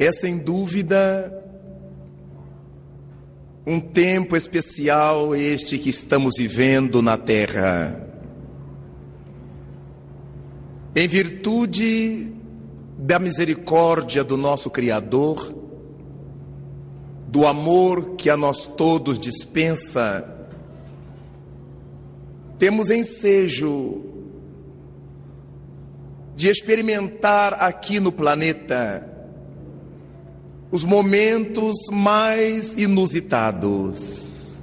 [0.00, 1.44] É sem dúvida
[3.66, 8.08] um tempo especial este que estamos vivendo na Terra.
[10.96, 12.32] Em virtude
[12.96, 15.54] da misericórdia do nosso Criador,
[17.28, 20.24] do amor que a nós todos dispensa,
[22.58, 24.02] temos ensejo
[26.34, 29.09] de experimentar aqui no planeta
[30.70, 34.62] os momentos mais inusitados,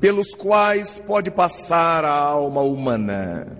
[0.00, 3.58] pelos quais pode passar a alma humana.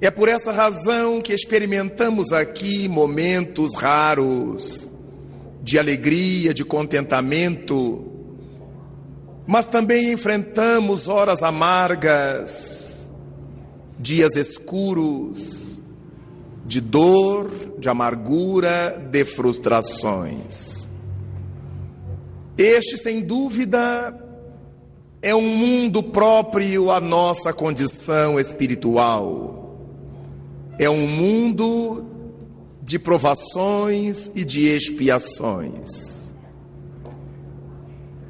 [0.00, 4.88] É por essa razão que experimentamos aqui momentos raros
[5.62, 8.04] de alegria, de contentamento,
[9.46, 13.10] mas também enfrentamos horas amargas,
[13.98, 15.75] dias escuros,
[16.66, 20.86] de dor, de amargura, de frustrações.
[22.58, 24.18] Este, sem dúvida,
[25.22, 29.76] é um mundo próprio à nossa condição espiritual.
[30.78, 32.04] É um mundo
[32.82, 36.34] de provações e de expiações.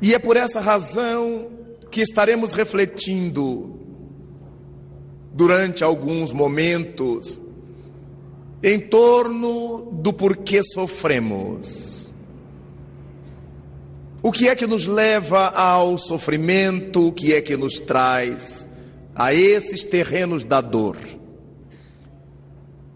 [0.02, 1.48] E é por essa razão
[1.90, 3.80] que estaremos refletindo
[5.32, 7.40] durante alguns momentos
[8.62, 12.12] em torno do porquê sofremos.
[14.22, 17.08] O que é que nos leva ao sofrimento?
[17.08, 18.66] O que é que nos traz
[19.14, 20.96] a esses terrenos da dor?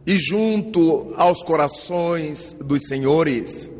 [0.06, 3.70] E junto aos corações dos senhores,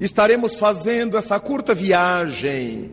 [0.00, 2.90] estaremos fazendo essa curta viagem,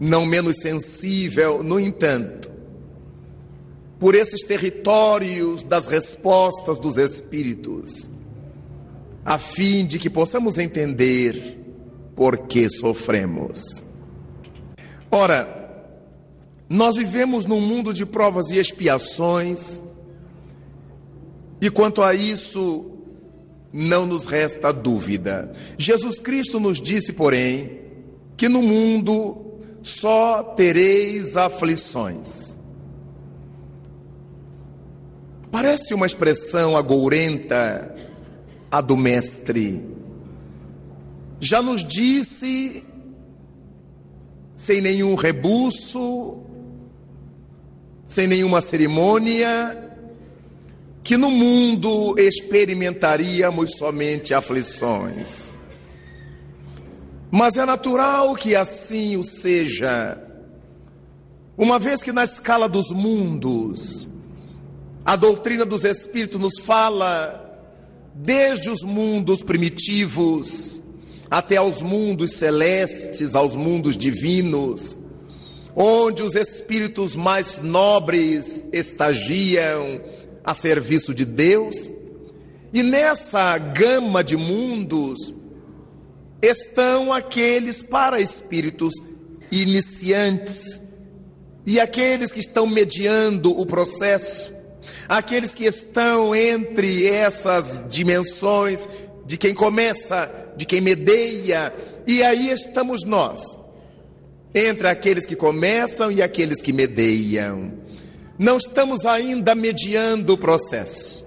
[0.00, 2.50] não menos sensível, no entanto,
[4.04, 8.10] por esses territórios das respostas dos Espíritos,
[9.24, 11.58] a fim de que possamos entender
[12.14, 13.82] por que sofremos.
[15.10, 15.96] Ora,
[16.68, 19.82] nós vivemos num mundo de provas e expiações,
[21.58, 22.84] e quanto a isso,
[23.72, 25.50] não nos resta dúvida.
[25.78, 27.80] Jesus Cristo nos disse, porém,
[28.36, 32.54] que no mundo só tereis aflições.
[35.54, 37.94] Parece uma expressão agourenta
[38.68, 39.88] a do Mestre.
[41.38, 42.84] Já nos disse,
[44.56, 46.42] sem nenhum rebuço,
[48.08, 49.94] sem nenhuma cerimônia,
[51.04, 55.52] que no mundo experimentaríamos somente aflições.
[57.30, 60.20] Mas é natural que assim o seja,
[61.56, 64.08] uma vez que na escala dos mundos,
[65.04, 67.40] a doutrina dos Espíritos nos fala
[68.14, 70.82] desde os mundos primitivos
[71.30, 74.96] até aos mundos celestes, aos mundos divinos,
[75.74, 80.00] onde os espíritos mais nobres estagiam
[80.44, 81.90] a serviço de Deus.
[82.72, 85.34] E nessa gama de mundos
[86.40, 88.94] estão aqueles para espíritos
[89.50, 90.80] iniciantes
[91.66, 94.53] e aqueles que estão mediando o processo
[95.08, 98.88] Aqueles que estão entre essas dimensões
[99.26, 101.74] de quem começa, de quem medeia,
[102.06, 103.40] e aí estamos nós,
[104.54, 107.72] entre aqueles que começam e aqueles que medeiam.
[108.38, 111.24] Não estamos ainda mediando o processo,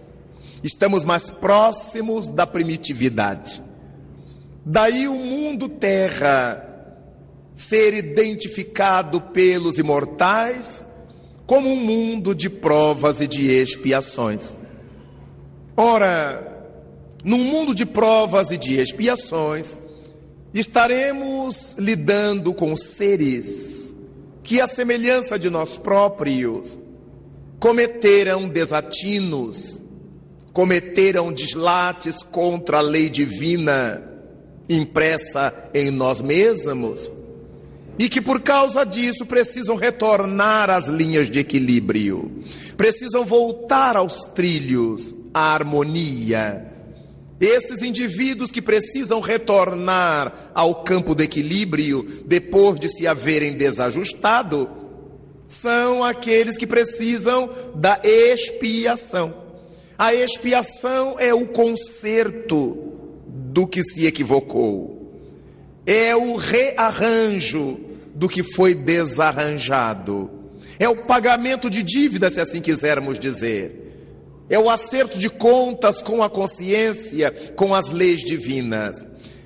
[0.63, 3.63] estamos mais próximos da primitividade.
[4.65, 6.63] Daí o mundo terra
[7.55, 10.85] ser identificado pelos imortais
[11.47, 14.53] como um mundo de provas e de expiações.
[15.77, 16.67] Ora,
[17.23, 19.77] num mundo de provas e de expiações,
[20.53, 23.95] estaremos lidando com seres
[24.43, 26.77] que, à semelhança de nós próprios,
[27.59, 29.79] cometeram desatinos,
[30.51, 34.03] cometeram deslates contra a lei divina
[34.69, 37.09] impressa em nós mesmos
[37.97, 42.31] e que por causa disso precisam retornar às linhas de equilíbrio,
[42.75, 46.65] precisam voltar aos trilhos, à harmonia.
[47.39, 54.69] Esses indivíduos que precisam retornar ao campo do equilíbrio depois de se haverem desajustado,
[55.47, 59.45] são aqueles que precisam da expiação.
[59.97, 62.77] A expiação é o conserto
[63.25, 64.97] do que se equivocou
[65.87, 67.79] é o rearranjo
[68.17, 70.29] do que foi desarranjado.
[70.79, 73.83] É o pagamento de dívida, se assim quisermos dizer.
[74.49, 79.03] é o acerto de contas com a consciência, com as leis divinas.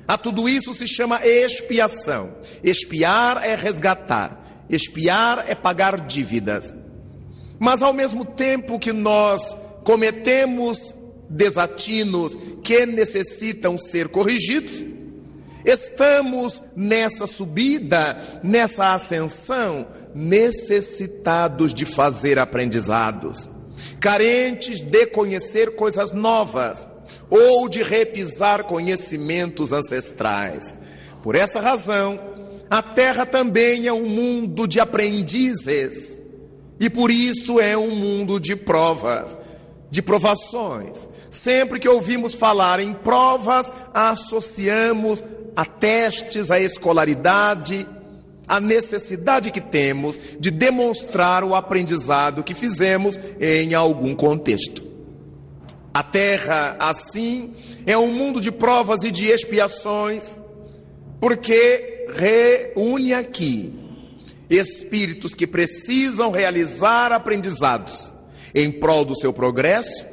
[0.07, 2.35] A tudo isso se chama expiação.
[2.63, 6.73] Expiar é resgatar, expiar é pagar dívidas.
[7.59, 10.93] Mas ao mesmo tempo que nós cometemos
[11.29, 14.83] desatinos que necessitam ser corrigidos,
[15.65, 23.49] estamos nessa subida, nessa ascensão, necessitados de fazer aprendizados,
[23.99, 26.85] carentes de conhecer coisas novas
[27.29, 30.73] ou de repisar conhecimentos ancestrais.
[31.23, 32.19] Por essa razão,
[32.69, 36.19] a terra também é um mundo de aprendizes
[36.79, 39.35] e por isso é um mundo de provas
[39.91, 41.07] de provações.
[41.29, 45.21] Sempre que ouvimos falar em provas, associamos
[45.55, 47.87] a testes, a escolaridade,
[48.47, 54.83] a necessidade que temos de demonstrar o aprendizado que fizemos em algum contexto.
[55.93, 57.53] A terra, assim,
[57.85, 60.37] é um mundo de provas e de expiações,
[61.19, 63.73] porque reúne aqui
[64.49, 68.11] espíritos que precisam realizar aprendizados
[68.53, 70.05] em prol do seu progresso,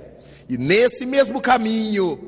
[0.49, 2.19] e nesse mesmo caminho,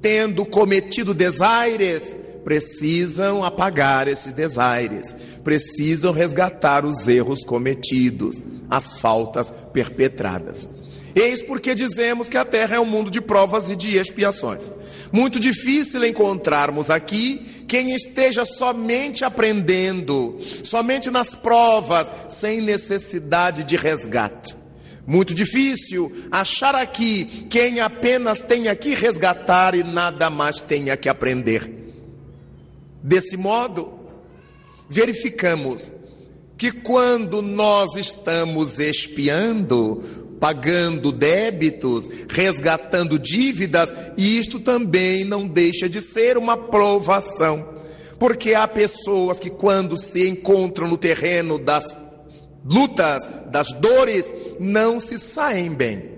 [0.00, 2.14] tendo cometido desaires,
[2.44, 5.14] precisam apagar esses desaires,
[5.44, 10.68] precisam resgatar os erros cometidos, as faltas perpetradas.
[11.14, 14.70] Eis porque dizemos que a terra é um mundo de provas e de expiações.
[15.10, 24.56] Muito difícil encontrarmos aqui quem esteja somente aprendendo, somente nas provas, sem necessidade de resgate.
[25.06, 31.87] Muito difícil achar aqui quem apenas tenha que resgatar e nada mais tenha que aprender.
[33.02, 33.92] Desse modo,
[34.88, 35.90] verificamos
[36.56, 46.36] que quando nós estamos espiando, pagando débitos, resgatando dívidas, isto também não deixa de ser
[46.36, 47.76] uma provação.
[48.18, 51.84] Porque há pessoas que, quando se encontram no terreno das
[52.64, 56.10] lutas, das dores, não se saem bem.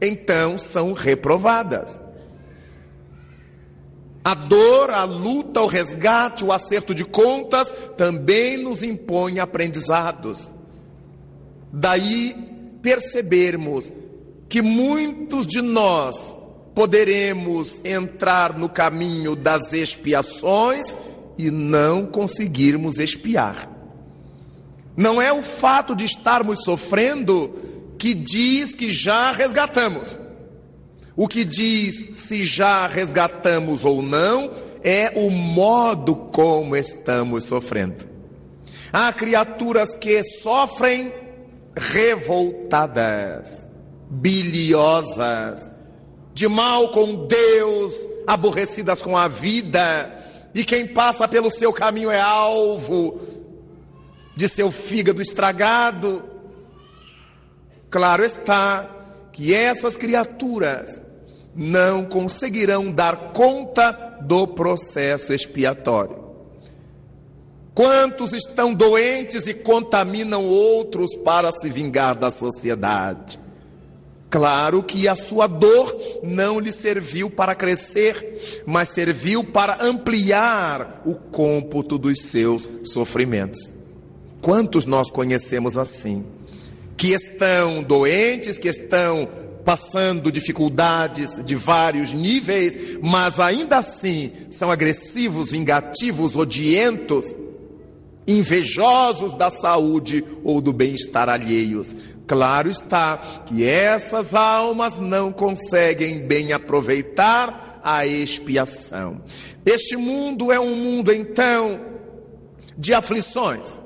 [0.00, 1.98] Então são reprovadas.
[4.24, 10.48] A dor, a luta, o resgate, o acerto de contas também nos impõe aprendizados.
[11.72, 12.34] Daí
[12.80, 13.90] percebermos
[14.48, 16.36] que muitos de nós
[16.74, 20.96] poderemos entrar no caminho das expiações
[21.36, 23.68] e não conseguirmos expiar.
[24.96, 27.54] Não é o fato de estarmos sofrendo
[27.98, 30.16] que diz que já resgatamos.
[31.14, 34.50] O que diz se já resgatamos ou não
[34.82, 38.06] é o modo como estamos sofrendo.
[38.92, 41.12] Há criaturas que sofrem
[41.76, 43.66] revoltadas,
[44.10, 45.70] biliosas,
[46.34, 47.94] de mal com Deus,
[48.26, 50.18] aborrecidas com a vida,
[50.54, 53.20] e quem passa pelo seu caminho é alvo
[54.36, 56.22] de seu fígado estragado.
[57.90, 58.88] Claro está
[59.32, 61.00] que essas criaturas
[61.54, 66.22] não conseguirão dar conta do processo expiatório.
[67.74, 73.40] Quantos estão doentes e contaminam outros para se vingar da sociedade?
[74.28, 81.14] Claro que a sua dor não lhe serviu para crescer, mas serviu para ampliar o
[81.14, 83.68] cômputo dos seus sofrimentos.
[84.40, 86.24] Quantos nós conhecemos assim?
[86.96, 89.28] Que estão doentes, que estão
[89.64, 97.32] passando dificuldades de vários níveis, mas ainda assim são agressivos, vingativos, odientos,
[98.26, 101.94] invejosos da saúde ou do bem-estar alheios.
[102.26, 109.20] Claro está que essas almas não conseguem bem aproveitar a expiação.
[109.66, 111.80] Este mundo é um mundo então
[112.78, 113.81] de aflições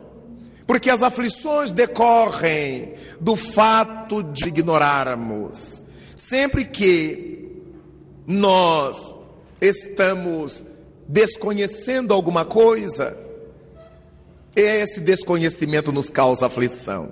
[0.67, 5.83] porque as aflições decorrem do fato de ignorarmos.
[6.15, 7.63] Sempre que
[8.27, 9.15] nós
[9.61, 10.63] estamos
[11.09, 13.17] desconhecendo alguma coisa,
[14.57, 17.11] esse desconhecimento nos causa aflição.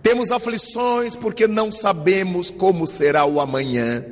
[0.00, 4.04] Temos aflições porque não sabemos como será o amanhã.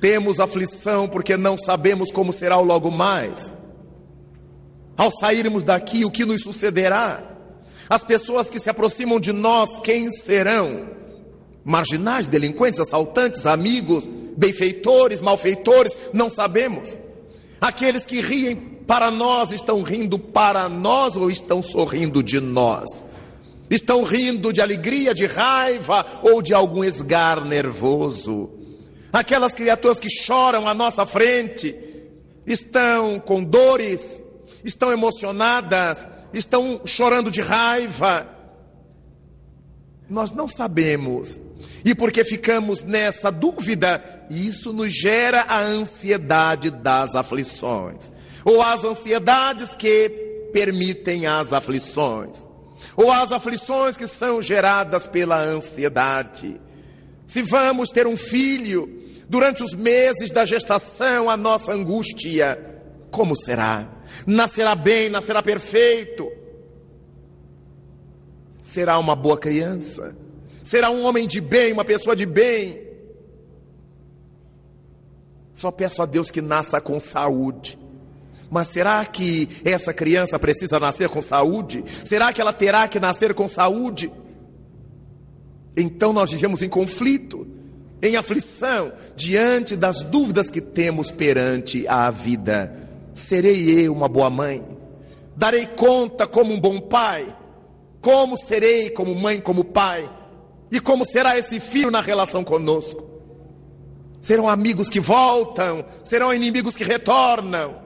[0.00, 3.52] Temos aflição porque não sabemos como será o logo mais.
[4.96, 7.22] Ao sairmos daqui, o que nos sucederá?
[7.88, 10.88] As pessoas que se aproximam de nós, quem serão?
[11.64, 16.96] Marginais, delinquentes, assaltantes, amigos, benfeitores, malfeitores, não sabemos.
[17.60, 23.04] Aqueles que riem para nós estão rindo para nós ou estão sorrindo de nós?
[23.70, 28.50] estão rindo de alegria, de raiva ou de algum esgar nervoso.
[29.12, 31.74] Aquelas criaturas que choram à nossa frente
[32.46, 34.20] estão com dores,
[34.66, 38.28] estão emocionadas, estão chorando de raiva.
[40.10, 41.38] Nós não sabemos.
[41.84, 48.12] E porque ficamos nessa dúvida, isso nos gera a ansiedade das aflições,
[48.44, 50.08] ou as ansiedades que
[50.52, 52.44] permitem as aflições,
[52.96, 56.60] ou as aflições que são geradas pela ansiedade.
[57.26, 62.75] Se vamos ter um filho, durante os meses da gestação, a nossa angústia,
[63.16, 63.88] como será?
[64.26, 66.30] Nascerá bem, nascerá perfeito?
[68.60, 70.14] Será uma boa criança?
[70.62, 72.78] Será um homem de bem, uma pessoa de bem?
[75.54, 77.78] Só peço a Deus que nasça com saúde.
[78.50, 81.84] Mas será que essa criança precisa nascer com saúde?
[82.04, 84.12] Será que ela terá que nascer com saúde?
[85.74, 87.46] Então nós vivemos em conflito,
[88.02, 92.85] em aflição, diante das dúvidas que temos perante a vida.
[93.16, 94.62] Serei eu uma boa mãe?
[95.34, 97.34] Darei conta como um bom pai?
[98.02, 100.06] Como serei como mãe, como pai?
[100.70, 103.02] E como será esse filho na relação conosco?
[104.20, 105.82] Serão amigos que voltam?
[106.04, 107.80] Serão inimigos que retornam?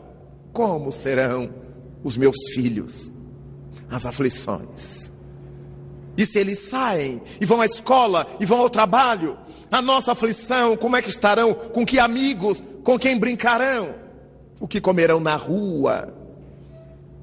[0.52, 1.54] Como serão
[2.02, 3.08] os meus filhos?
[3.88, 5.12] As aflições.
[6.16, 9.38] E se eles saem e vão à escola e vão ao trabalho,
[9.70, 11.54] a nossa aflição, como é que estarão?
[11.54, 12.60] Com que amigos?
[12.82, 14.09] Com quem brincarão?
[14.60, 16.14] O que comerão na rua?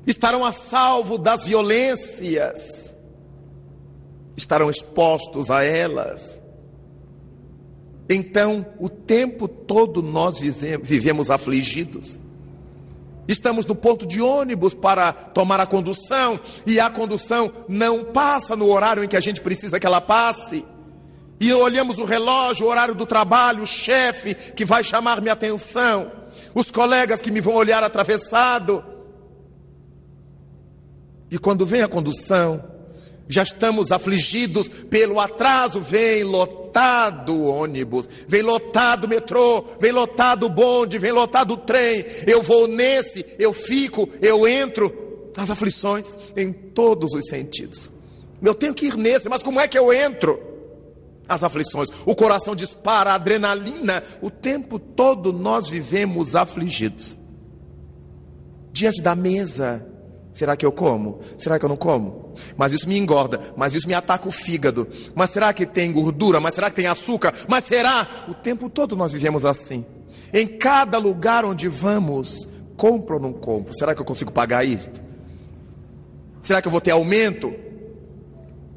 [0.07, 2.95] Estarão a salvo das violências?
[4.35, 6.41] Estarão expostos a elas?
[8.09, 12.17] Então, o tempo todo nós vivemos afligidos.
[13.27, 18.71] Estamos no ponto de ônibus para tomar a condução e a condução não passa no
[18.71, 20.65] horário em que a gente precisa que ela passe.
[21.39, 26.09] E olhamos o relógio, o horário do trabalho, o chefe que vai chamar minha atenção,
[26.53, 28.83] os colegas que me vão olhar atravessado.
[31.29, 32.63] E quando vem a condução,
[33.27, 40.45] já estamos afligidos pelo atraso, vem lotado o ônibus, vem lotado o metrô, vem lotado
[40.45, 42.05] o bonde, vem lotado o trem.
[42.25, 45.05] Eu vou nesse, eu fico, eu entro.
[45.35, 47.91] As aflições em todos os sentidos.
[48.41, 50.56] Eu tenho que ir nesse, mas como é que eu entro?
[51.27, 57.17] As aflições, o coração dispara, a adrenalina, o tempo todo nós vivemos afligidos.
[58.71, 59.85] Diante da mesa,
[60.37, 61.19] Será que eu como?
[61.35, 62.35] Será que eu não como?
[62.55, 64.87] Mas isso me engorda, mas isso me ataca o fígado.
[65.15, 66.39] Mas será que tem gordura?
[66.39, 67.33] Mas será que tem açúcar?
[67.47, 68.25] Mas será?
[68.29, 69.83] O tempo todo nós vivemos assim.
[70.31, 73.73] Em cada lugar onde vamos, compro ou não compro?
[73.73, 74.87] Será que eu consigo pagar isso?
[76.43, 77.51] Será que eu vou ter aumento?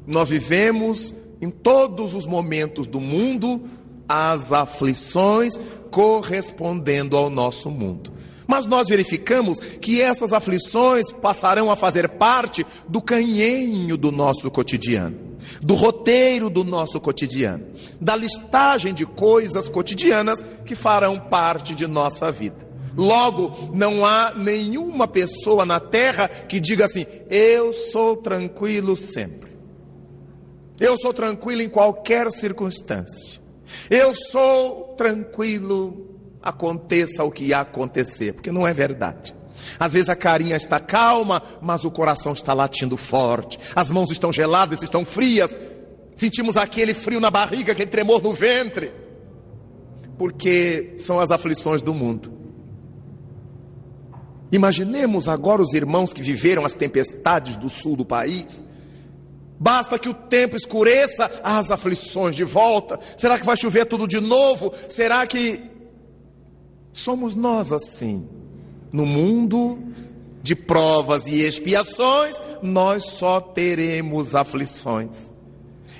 [0.07, 3.61] Nós vivemos em todos os momentos do mundo
[4.07, 5.57] as aflições
[5.89, 8.11] correspondendo ao nosso mundo.
[8.45, 15.37] Mas nós verificamos que essas aflições passarão a fazer parte do canhenho do nosso cotidiano,
[15.61, 17.65] do roteiro do nosso cotidiano,
[17.99, 22.69] da listagem de coisas cotidianas que farão parte de nossa vida.
[22.97, 29.50] Logo, não há nenhuma pessoa na terra que diga assim: eu sou tranquilo sempre.
[30.81, 33.39] Eu sou tranquilo em qualquer circunstância.
[33.87, 36.09] Eu sou tranquilo
[36.41, 39.35] aconteça o que acontecer, porque não é verdade.
[39.79, 43.59] Às vezes a carinha está calma, mas o coração está latindo forte.
[43.75, 45.55] As mãos estão geladas, estão frias.
[46.15, 48.91] Sentimos aquele frio na barriga, aquele tremor no ventre.
[50.17, 52.33] Porque são as aflições do mundo.
[54.51, 58.63] Imaginemos agora os irmãos que viveram as tempestades do sul do país.
[59.61, 62.99] Basta que o tempo escureça, as aflições de volta.
[63.15, 64.73] Será que vai chover tudo de novo?
[64.89, 65.71] Será que
[66.93, 68.27] Somos nós assim.
[68.91, 69.79] No mundo
[70.43, 75.29] de provas e expiações, nós só teremos aflições.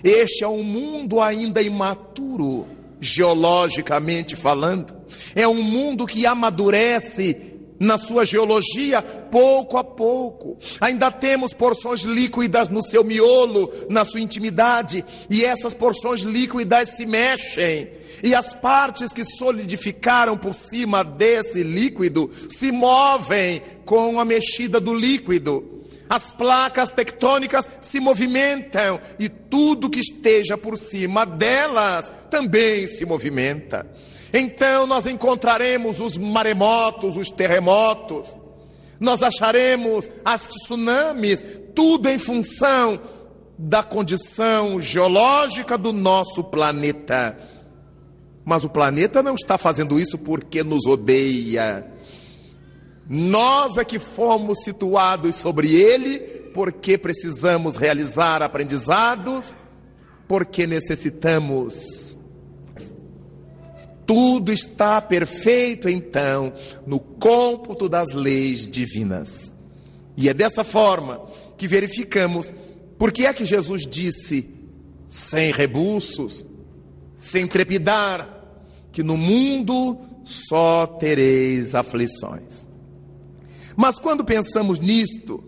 [0.04, 2.68] Este é um mundo ainda imaturo,
[3.00, 4.94] geologicamente falando.
[5.36, 7.51] É um mundo que amadurece
[7.82, 10.56] na sua geologia, pouco a pouco.
[10.80, 17.08] Ainda temos porções líquidas no seu miolo, na sua intimidade, e essas porções líquidas se
[17.08, 17.90] mexem.
[18.22, 24.94] E as partes que solidificaram por cima desse líquido se movem com a mexida do
[24.94, 25.82] líquido.
[26.08, 33.88] As placas tectônicas se movimentam e tudo que esteja por cima delas também se movimenta.
[34.34, 38.36] Então nós encontraremos os maremotos, os terremotos,
[39.00, 41.44] nós acharemos as tsunamis,
[41.76, 43.00] tudo em função
[43.58, 47.38] da condição geológica do nosso planeta.
[48.46, 51.86] Mas o planeta não está fazendo isso porque nos odeia.
[53.08, 56.20] Nós é que fomos situados sobre ele
[56.54, 59.54] porque precisamos realizar aprendizados,
[60.28, 62.18] porque necessitamos.
[64.06, 66.54] Tudo está perfeito, então,
[66.86, 69.52] no cômputo das leis divinas.
[70.18, 71.22] E é dessa forma
[71.58, 72.52] que verificamos
[72.98, 74.50] por que é que Jesus disse,
[75.08, 76.46] sem rebuços,
[77.18, 78.42] sem trepidar,
[78.92, 82.66] que no mundo só tereis aflições.
[83.76, 85.44] Mas quando pensamos nisto,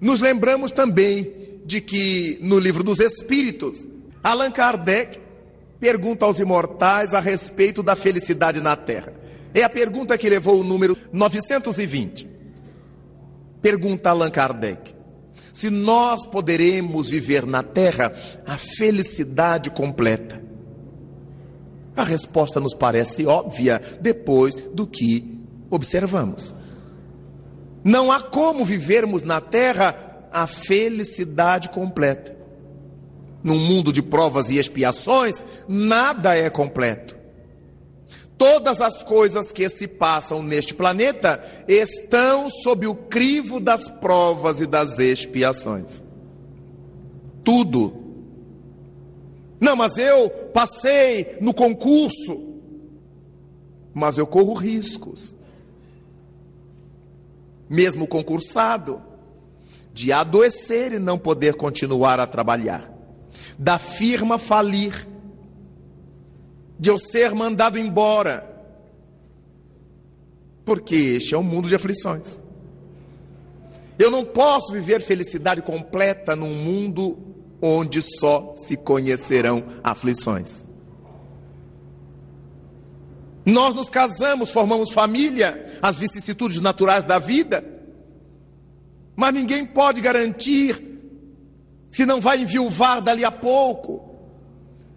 [0.00, 3.86] nos lembramos também de que no livro dos Espíritos,
[4.22, 5.21] Allan Kardec
[5.82, 9.12] pergunta aos imortais a respeito da felicidade na Terra.
[9.52, 12.30] É a pergunta que levou o número 920.
[13.60, 14.94] Pergunta Allan Kardec:
[15.52, 18.14] se nós poderemos viver na Terra
[18.46, 20.40] a felicidade completa.
[21.96, 25.36] A resposta nos parece óbvia depois do que
[25.68, 26.54] observamos.
[27.82, 32.41] Não há como vivermos na Terra a felicidade completa.
[33.42, 37.16] Num mundo de provas e expiações, nada é completo.
[38.38, 44.66] Todas as coisas que se passam neste planeta estão sob o crivo das provas e
[44.66, 46.02] das expiações.
[47.44, 48.02] Tudo.
[49.60, 52.58] Não, mas eu passei no concurso,
[53.94, 55.34] mas eu corro riscos.
[57.70, 59.00] Mesmo concursado,
[59.92, 62.91] de adoecer e não poder continuar a trabalhar,
[63.58, 65.06] da firma falir,
[66.78, 68.48] de eu ser mandado embora.
[70.64, 72.38] Porque este é um mundo de aflições.
[73.98, 77.18] Eu não posso viver felicidade completa num mundo
[77.60, 80.64] onde só se conhecerão aflições.
[83.44, 87.64] Nós nos casamos, formamos família, as vicissitudes naturais da vida,
[89.16, 90.91] mas ninguém pode garantir
[91.92, 94.16] se não vai enviuvar dali a pouco,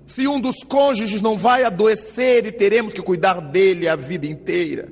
[0.07, 4.87] se um dos cônjuges não vai adoecer e teremos que cuidar dele a vida inteira.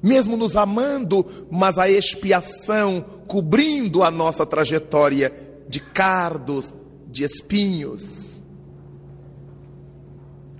[0.00, 5.32] Mesmo nos amando, mas a expiação cobrindo a nossa trajetória
[5.68, 6.72] de cardos,
[7.08, 8.44] de espinhos.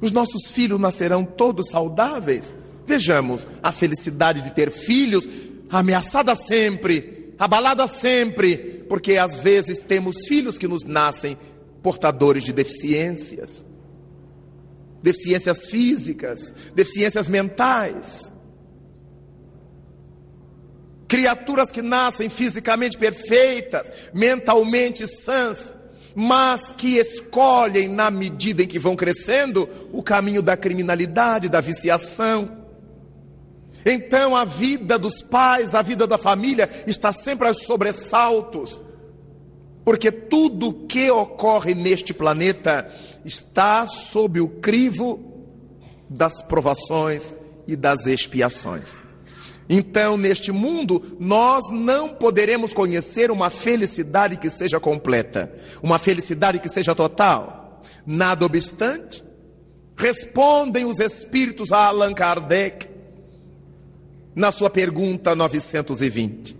[0.00, 2.52] Os nossos filhos nascerão todos saudáveis.
[2.84, 5.28] Vejamos a felicidade de ter filhos
[5.70, 11.36] ameaçada sempre, abalada sempre, porque às vezes temos filhos que nos nascem
[11.82, 13.64] portadores de deficiências,
[15.02, 18.32] deficiências físicas, deficiências mentais.
[21.06, 25.74] Criaturas que nascem fisicamente perfeitas, mentalmente sãs,
[26.14, 32.63] mas que escolhem, na medida em que vão crescendo, o caminho da criminalidade, da viciação.
[33.84, 38.80] Então a vida dos pais, a vida da família está sempre aos sobressaltos,
[39.84, 42.90] porque tudo que ocorre neste planeta
[43.24, 45.32] está sob o crivo
[46.08, 47.34] das provações
[47.66, 48.98] e das expiações.
[49.68, 56.68] Então, neste mundo, nós não poderemos conhecer uma felicidade que seja completa, uma felicidade que
[56.68, 57.82] seja total.
[58.06, 59.24] Nada obstante,
[59.96, 62.93] respondem os espíritos a Allan Kardec
[64.34, 66.56] na sua pergunta 920.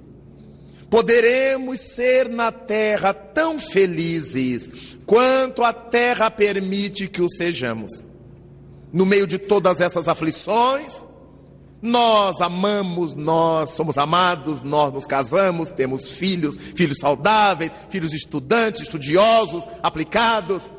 [0.89, 4.71] Poderemos ser na terra tão felizes
[5.05, 8.03] quanto a terra permite que o sejamos.
[8.93, 11.05] No meio de todas essas aflições,
[11.83, 19.67] nós amamos, nós somos amados, nós nos casamos, temos filhos, filhos saudáveis, filhos estudantes, estudiosos,
[19.83, 20.71] aplicados.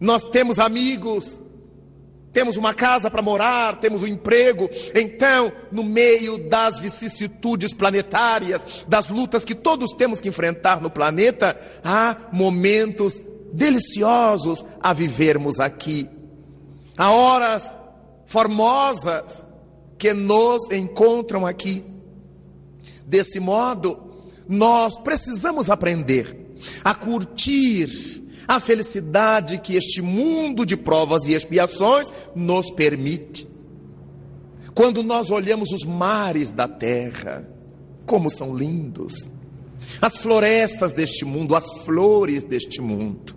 [0.00, 1.38] Nós temos amigos,
[2.36, 4.68] temos uma casa para morar, temos um emprego.
[4.94, 11.58] Então, no meio das vicissitudes planetárias, das lutas que todos temos que enfrentar no planeta,
[11.82, 13.18] há momentos
[13.54, 16.10] deliciosos a vivermos aqui.
[16.94, 17.72] Há horas
[18.26, 19.42] formosas
[19.96, 21.86] que nos encontram aqui.
[23.06, 24.12] Desse modo,
[24.46, 32.70] nós precisamos aprender a curtir a felicidade que este mundo de provas e expiações nos
[32.70, 33.48] permite.
[34.74, 37.48] Quando nós olhamos os mares da terra,
[38.04, 39.28] como são lindos,
[40.00, 43.34] as florestas deste mundo, as flores deste mundo.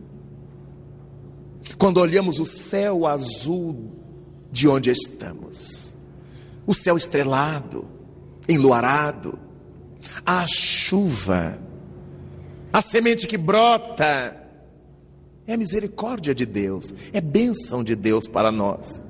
[1.78, 3.92] Quando olhamos o céu azul
[4.52, 5.96] de onde estamos,
[6.68, 7.88] o céu estrelado,
[8.48, 9.40] enluarado,
[10.26, 11.60] a chuva
[12.72, 14.39] A semente que brota
[15.50, 19.02] é misericórdia de Deus, é bênção de Deus para nós.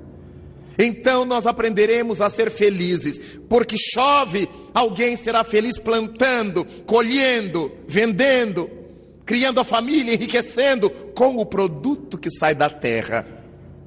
[0.78, 8.70] Então nós aprenderemos a ser felizes, porque chove, alguém será feliz plantando, colhendo, vendendo,
[9.26, 13.39] criando a família, enriquecendo com o produto que sai da terra.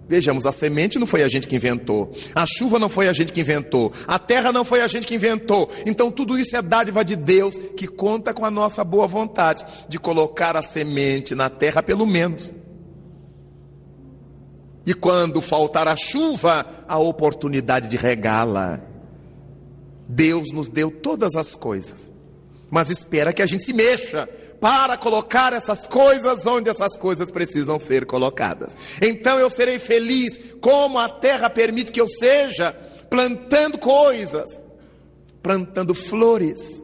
[0.08, 3.32] Vejamos, a semente não foi a gente que inventou, a chuva não foi a gente
[3.32, 5.70] que inventou, a terra não foi a gente que inventou.
[5.86, 9.98] Então tudo isso é dádiva de Deus que conta com a nossa boa vontade de
[9.98, 12.52] colocar a semente na terra pelo menos.
[14.86, 18.82] E quando faltar a chuva, a oportunidade de regá-la.
[20.08, 22.12] Deus nos deu todas as coisas,
[22.70, 24.28] mas espera que a gente se mexa
[24.64, 28.74] para colocar essas coisas onde essas coisas precisam ser colocadas.
[29.02, 32.72] Então eu serei feliz como a terra permite que eu seja,
[33.10, 34.58] plantando coisas,
[35.42, 36.82] plantando flores,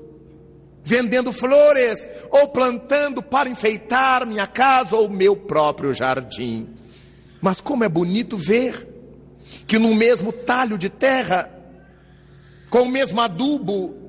[0.84, 6.68] vendendo flores, ou plantando para enfeitar minha casa ou meu próprio jardim.
[7.42, 8.89] Mas como é bonito ver
[9.65, 11.50] que no mesmo talho de terra,
[12.70, 14.09] com o mesmo adubo,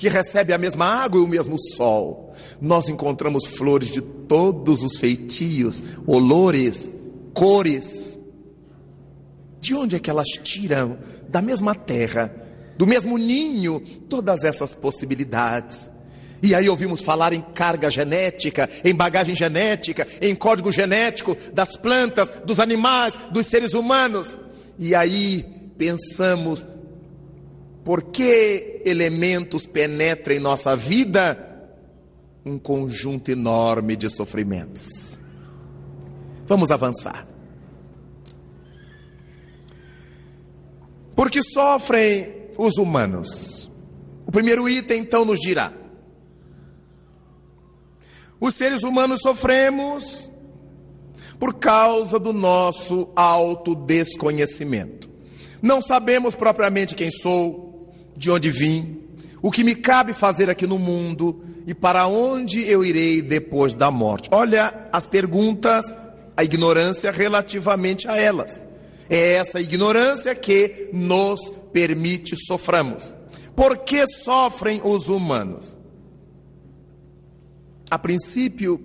[0.00, 4.96] que recebe a mesma água e o mesmo sol, nós encontramos flores de todos os
[4.96, 6.90] feitios, olores,
[7.34, 8.18] cores.
[9.60, 10.96] De onde é que elas tiram?
[11.28, 12.34] Da mesma terra,
[12.78, 15.86] do mesmo ninho, todas essas possibilidades.
[16.42, 22.32] E aí ouvimos falar em carga genética, em bagagem genética, em código genético das plantas,
[22.46, 24.34] dos animais, dos seres humanos.
[24.78, 25.44] E aí
[25.76, 26.66] pensamos,
[27.84, 31.46] por que elementos penetram em nossa vida?
[32.44, 35.18] Um conjunto enorme de sofrimentos.
[36.46, 37.26] Vamos avançar.
[41.14, 43.70] Porque sofrem os humanos.
[44.26, 45.72] O primeiro item então nos dirá:
[48.40, 50.30] os seres humanos sofremos
[51.38, 55.10] por causa do nosso autodesconhecimento.
[55.62, 57.69] Não sabemos propriamente quem sou,
[58.20, 58.98] de onde vim,
[59.40, 63.90] o que me cabe fazer aqui no mundo e para onde eu irei depois da
[63.90, 64.28] morte.
[64.30, 65.86] Olha as perguntas,
[66.36, 68.60] a ignorância relativamente a elas.
[69.08, 73.10] É essa ignorância que nos permite soframos.
[73.56, 75.74] Por que sofrem os humanos?
[77.90, 78.78] A princípio,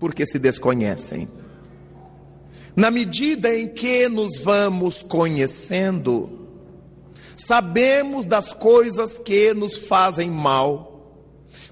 [0.00, 1.28] porque se desconhecem.
[2.74, 6.41] Na medida em que nos vamos conhecendo,
[7.36, 10.92] sabemos das coisas que nos fazem mal,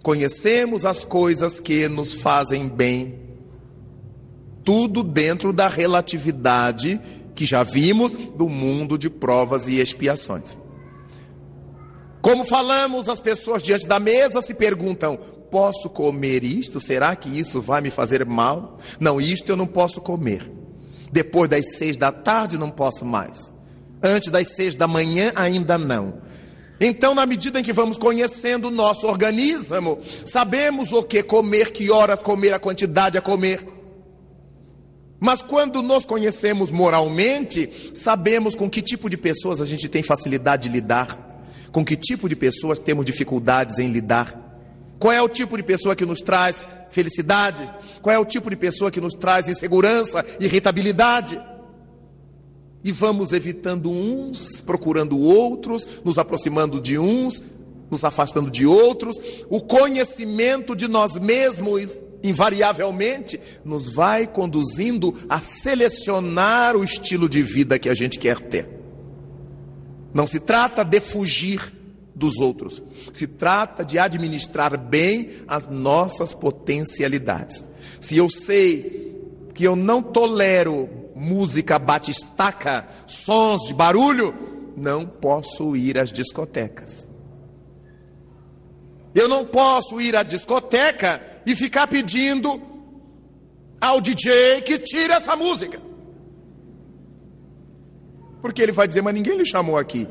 [0.02, 3.18] conhecemos as coisas que nos fazem bem,
[4.64, 7.00] tudo dentro da relatividade
[7.34, 10.56] que já vimos do mundo de provas e expiações.
[12.20, 15.16] Como falamos, as pessoas diante da mesa se perguntam:
[15.50, 16.80] posso comer isto?
[16.80, 18.78] Será que isso vai me fazer mal?
[18.98, 20.50] Não, isto eu não posso comer.
[21.10, 23.50] Depois das seis da tarde não posso mais.
[24.02, 26.22] Antes das seis da manhã ainda não.
[26.80, 31.90] Então, na medida em que vamos conhecendo o nosso organismo, sabemos o que comer, que
[31.90, 33.66] hora comer, a quantidade a comer.
[35.20, 40.62] Mas quando nos conhecemos moralmente, sabemos com que tipo de pessoas a gente tem facilidade
[40.62, 44.48] de lidar, com que tipo de pessoas temos dificuldades em lidar.
[44.98, 47.70] Qual é o tipo de pessoa que nos traz felicidade?
[48.00, 51.38] Qual é o tipo de pessoa que nos traz insegurança, irritabilidade?
[52.82, 57.42] E vamos evitando uns, procurando outros, nos aproximando de uns,
[57.90, 59.16] nos afastando de outros.
[59.50, 67.78] O conhecimento de nós mesmos, invariavelmente, nos vai conduzindo a selecionar o estilo de vida
[67.78, 68.68] que a gente quer ter.
[70.14, 71.72] Não se trata de fugir
[72.14, 72.82] dos outros.
[73.12, 77.64] Se trata de administrar bem as nossas potencialidades.
[78.00, 79.16] Se eu sei
[79.54, 87.06] que eu não tolero música batistaca, sons de barulho, não posso ir às discotecas.
[89.14, 92.60] Eu não posso ir à discoteca e ficar pedindo
[93.80, 95.80] ao DJ que tire essa música.
[98.40, 100.08] Porque ele vai dizer, mas ninguém lhe chamou aqui.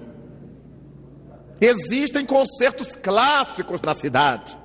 [1.59, 4.57] Existem concertos clássicos na cidade.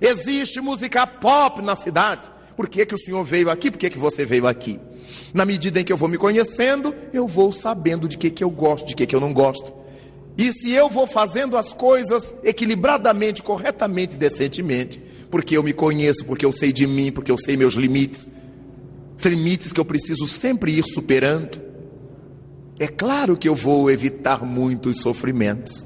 [0.00, 2.28] Existe música pop na cidade.
[2.56, 3.70] Por que, que o senhor veio aqui?
[3.70, 4.80] Por que, que você veio aqui?
[5.32, 8.50] Na medida em que eu vou me conhecendo, eu vou sabendo de que, que eu
[8.50, 9.72] gosto, de que, que eu não gosto.
[10.36, 16.44] E se eu vou fazendo as coisas equilibradamente, corretamente, decentemente, porque eu me conheço, porque
[16.44, 18.26] eu sei de mim, porque eu sei meus limites,
[19.22, 21.60] limites que eu preciso sempre ir superando,
[22.78, 25.84] é claro que eu vou evitar muitos sofrimentos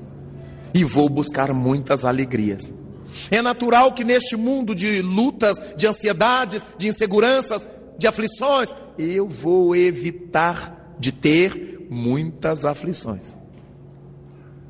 [0.72, 2.72] e vou buscar muitas alegrias.
[3.30, 7.66] É natural que neste mundo de lutas, de ansiedades, de inseguranças,
[7.98, 13.36] de aflições, eu vou evitar de ter muitas aflições.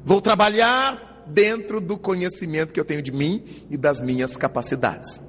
[0.04, 5.20] Vou trabalhar dentro do conhecimento que eu tenho de mim e das minhas capacidades.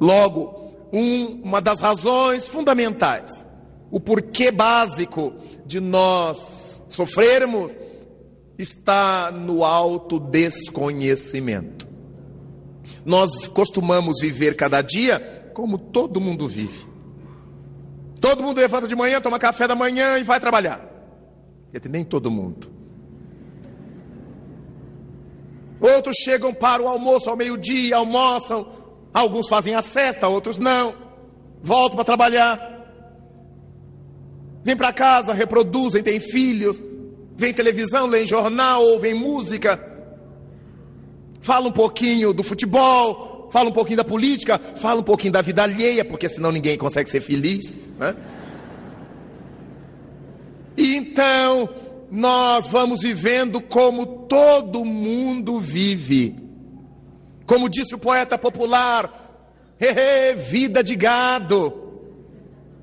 [0.00, 3.44] Logo, um, uma das razões fundamentais,
[3.90, 5.32] o porquê básico
[5.64, 7.72] de nós sofrermos,
[8.58, 11.86] está no alto desconhecimento.
[13.04, 16.86] Nós costumamos viver cada dia como todo mundo vive.
[18.20, 20.88] Todo mundo levanta de manhã, toma café da manhã e vai trabalhar.
[21.90, 22.70] Nem todo mundo.
[25.80, 28.68] Outros chegam para o almoço ao meio-dia, almoçam.
[29.12, 30.94] Alguns fazem a cesta, outros não.
[31.60, 32.72] Voltam para trabalhar.
[34.62, 36.80] Vêm para casa, reproduzem, têm filhos.
[37.34, 39.80] Vêm televisão, leem jornal, ouvem música.
[41.40, 45.62] Fala um pouquinho do futebol, fala um pouquinho da política, fala um pouquinho da vida
[45.62, 47.72] alheia, porque senão ninguém consegue ser feliz.
[47.98, 48.16] Né?
[50.76, 51.68] Então,
[52.10, 56.34] nós vamos vivendo como todo mundo vive.
[57.46, 59.46] Como disse o poeta popular,
[60.38, 61.70] vida de gado,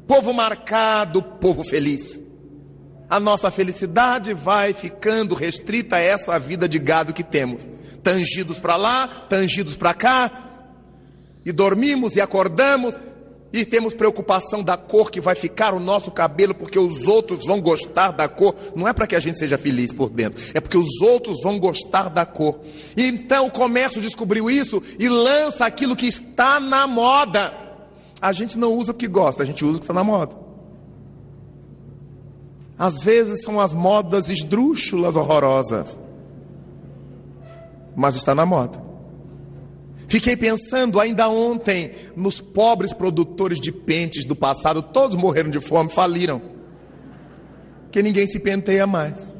[0.05, 2.21] povo marcado, povo feliz.
[3.09, 7.67] A nossa felicidade vai ficando restrita a essa vida de gado que temos
[8.03, 10.48] tangidos para lá, tangidos para cá,
[11.45, 12.95] e dormimos e acordamos
[13.51, 17.59] e temos preocupação da cor que vai ficar o nosso cabelo, porque os outros vão
[17.59, 18.55] gostar da cor.
[18.75, 21.57] Não é para que a gente seja feliz por dentro, é porque os outros vão
[21.57, 22.59] gostar da cor.
[22.95, 27.53] E então o comércio descobriu isso e lança aquilo que está na moda.
[28.21, 30.35] A gente não usa o que gosta, a gente usa o que está na moda.
[32.77, 35.97] Às vezes são as modas esdrúxulas horrorosas
[37.99, 38.81] mas está na moda.
[40.09, 45.91] Fiquei pensando ainda ontem nos pobres produtores de pentes do passado, todos morreram de fome,
[45.91, 46.41] faliram.
[47.91, 49.31] Que ninguém se penteia mais.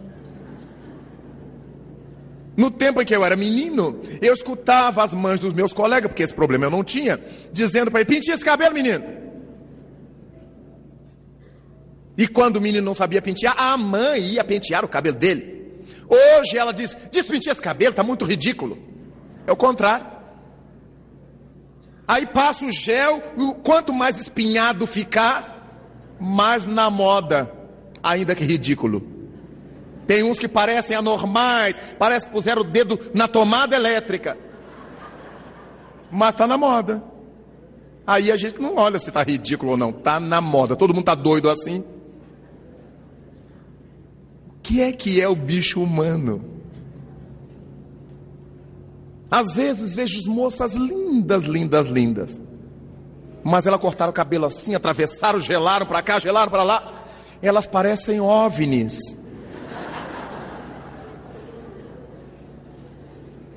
[2.55, 6.21] No tempo em que eu era menino, eu escutava as mães dos meus colegas, porque
[6.21, 7.19] esse problema eu não tinha,
[7.51, 9.03] dizendo para ele: pinte esse cabelo, menino.
[12.15, 15.83] E quando o menino não sabia pentear, a mãe ia pentear o cabelo dele.
[16.07, 18.77] Hoje ela diz: despintir esse cabelo, está muito ridículo.
[19.47, 20.18] É o contrário.
[22.09, 23.21] Aí passa o gel,
[23.63, 27.51] quanto mais espinhado ficar, mais na moda,
[28.01, 29.07] ainda que ridículo.
[30.07, 34.35] Tem uns que parecem anormais, parece que puseram o dedo na tomada elétrica.
[36.11, 37.03] Mas está na moda.
[38.07, 40.75] Aí a gente não olha se está ridículo ou não, está na moda.
[40.75, 41.83] Todo mundo está doido assim
[44.69, 46.58] que é que é o bicho humano?
[49.29, 52.39] Às vezes vejo moças lindas, lindas, lindas.
[53.43, 57.07] Mas elas cortaram o cabelo assim, atravessaram, gelaram para cá, gelaram para lá.
[57.41, 58.97] Elas parecem ovnis.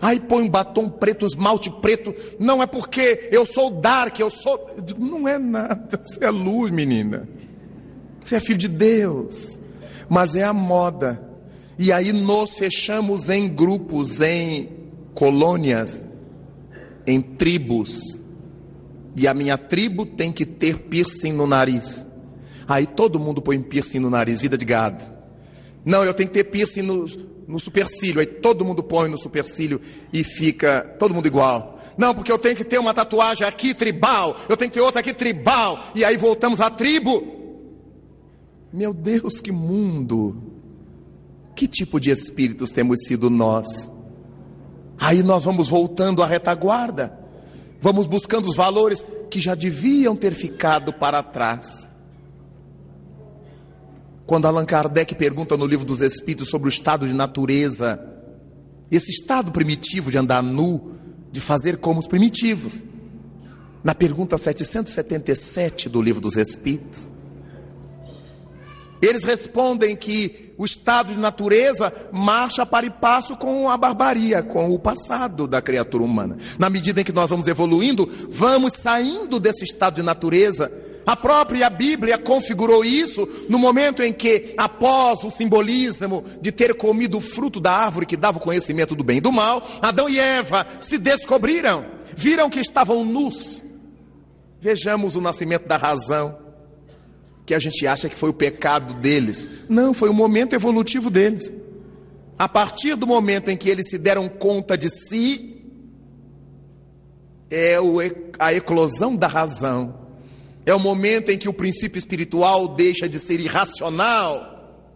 [0.00, 2.14] Aí põe um batom preto, esmalte preto.
[2.38, 4.74] Não é porque eu sou dark, eu sou.
[4.98, 6.00] Não é nada.
[6.02, 7.28] Você é luz, menina.
[8.22, 9.58] Você é filho de Deus
[10.12, 11.26] mas é a moda.
[11.78, 14.68] E aí nos fechamos em grupos, em
[15.14, 16.00] colônias,
[17.06, 18.20] em tribos.
[19.14, 22.04] E a minha tribo tem que ter piercing no nariz.
[22.66, 25.04] Aí todo mundo põe piercing no nariz, vida de gado.
[25.84, 27.04] Não, eu tenho que ter piercing no,
[27.46, 28.20] no supercílio.
[28.20, 29.80] Aí todo mundo põe no supercílio
[30.12, 31.78] e fica todo mundo igual.
[31.96, 35.00] Não, porque eu tenho que ter uma tatuagem aqui tribal, eu tenho que ter outra
[35.00, 35.78] aqui tribal.
[35.94, 37.40] E aí voltamos à tribo.
[38.72, 40.42] Meu Deus, que mundo!
[41.54, 43.90] Que tipo de espíritos temos sido nós?
[45.02, 47.12] Aí nós vamos voltando à retaguarda,
[47.80, 51.88] vamos buscando os valores que já deviam ter ficado para trás.
[54.24, 58.00] Quando Allan Kardec pergunta no livro dos Espíritos sobre o estado de natureza,
[58.92, 60.92] esse estado primitivo de andar nu,
[61.32, 62.80] de fazer como os primitivos,
[63.82, 67.08] na pergunta 777 do livro dos Espíritos,
[69.02, 74.70] eles respondem que o estado de natureza marcha para e passo com a barbaria, com
[74.70, 76.36] o passado da criatura humana.
[76.56, 80.70] Na medida em que nós vamos evoluindo, vamos saindo desse estado de natureza.
[81.04, 87.18] A própria Bíblia configurou isso no momento em que, após o simbolismo de ter comido
[87.18, 90.20] o fruto da árvore que dava o conhecimento do bem e do mal, Adão e
[90.20, 91.84] Eva se descobriram,
[92.16, 93.64] viram que estavam nus.
[94.60, 96.51] Vejamos o nascimento da razão
[97.52, 99.46] que a gente acha que foi o pecado deles.
[99.68, 101.52] Não, foi o momento evolutivo deles.
[102.38, 105.62] A partir do momento em que eles se deram conta de si,
[107.50, 107.76] é
[108.38, 110.00] a eclosão da razão.
[110.64, 114.88] É o momento em que o princípio espiritual deixa de ser irracional,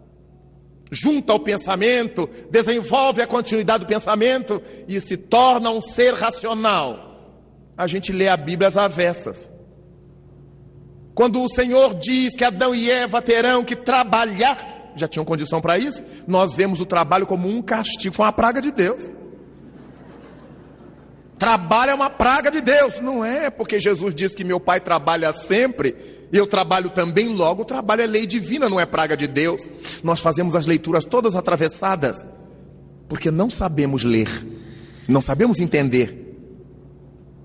[0.90, 7.21] junta ao pensamento, desenvolve a continuidade do pensamento e se torna um ser racional.
[7.77, 9.56] A gente lê a Bíblia às avessas.
[11.16, 15.79] Quando o Senhor diz que Adão e Eva terão que trabalhar, já tinham condição para
[15.79, 19.09] isso, nós vemos o trabalho como um castigo, foi uma praga de Deus.
[21.38, 23.00] Trabalho é uma praga de Deus.
[23.00, 25.96] Não é porque Jesus diz que meu pai trabalha sempre,
[26.31, 29.66] e eu trabalho também, logo o trabalho é lei divina, não é praga de Deus.
[30.05, 32.22] Nós fazemos as leituras todas atravessadas,
[33.09, 34.29] porque não sabemos ler,
[35.09, 36.37] não sabemos entender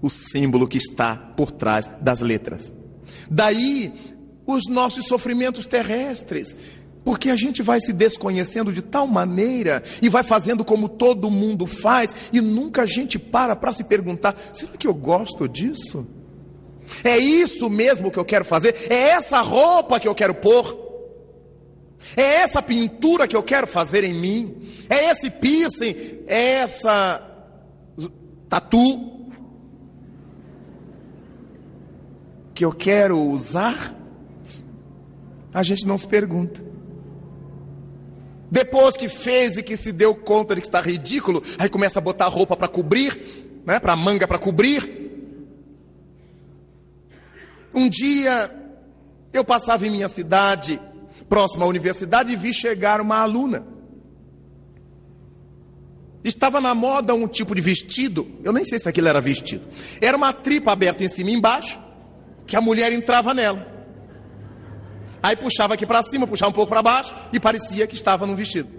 [0.02, 2.81] o símbolo que está por trás das letras.
[3.30, 3.94] Daí
[4.46, 6.56] os nossos sofrimentos terrestres,
[7.04, 11.66] porque a gente vai se desconhecendo de tal maneira e vai fazendo como todo mundo
[11.66, 16.06] faz e nunca a gente para para se perguntar: será que eu gosto disso?
[17.04, 18.76] É isso mesmo que eu quero fazer?
[18.90, 20.80] É essa roupa que eu quero pôr?
[22.18, 24.70] É essa pintura que eu quero fazer em mim?
[24.90, 25.96] É esse piercing?
[26.28, 27.28] É essa
[28.50, 29.21] tatu
[32.62, 33.98] que eu quero usar?
[35.52, 36.64] A gente não se pergunta.
[38.52, 42.02] Depois que fez e que se deu conta de que está ridículo, aí começa a
[42.02, 45.10] botar roupa para cobrir, né, para manga para cobrir.
[47.74, 48.56] Um dia
[49.34, 50.80] eu passava em minha cidade,
[51.28, 53.66] próximo à universidade, e vi chegar uma aluna.
[56.24, 59.66] Estava na moda um tipo de vestido, eu nem sei se aquilo era vestido.
[60.00, 61.81] Era uma tripa aberta em cima e embaixo,
[62.52, 63.66] que a mulher entrava nela.
[65.24, 68.36] Aí puxava aqui para cima, puxava um pouco para baixo e parecia que estava num
[68.36, 68.70] vestido.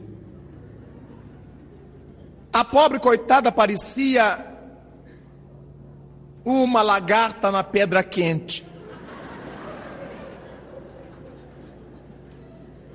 [2.52, 4.46] A pobre coitada parecia
[6.44, 8.62] uma lagarta na pedra quente.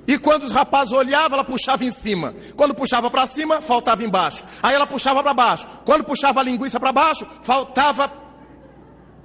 [0.06, 2.36] E quando os rapazes olhavam, ela puxava em cima.
[2.54, 4.44] Quando puxava para cima, faltava embaixo.
[4.62, 5.66] Aí ela puxava para baixo.
[5.84, 8.27] Quando puxava a linguiça para baixo, faltava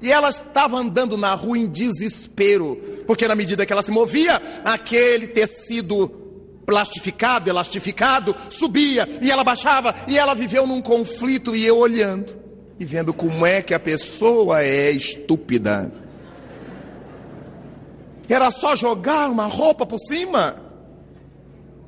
[0.04, 2.76] e ela estava andando na rua em desespero,
[3.08, 4.36] porque na medida que ela se movia,
[4.66, 6.10] aquele tecido
[6.66, 12.36] plastificado, elastificado, subia e ela baixava, e ela viveu num conflito e eu olhando
[12.78, 15.90] e vendo como é que a pessoa é estúpida.
[18.28, 20.58] Era só jogar uma roupa por cima,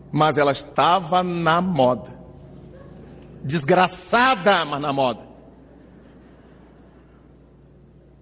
[0.10, 2.18] mas ela estava na moda,
[3.44, 5.25] desgraçada, mas na moda.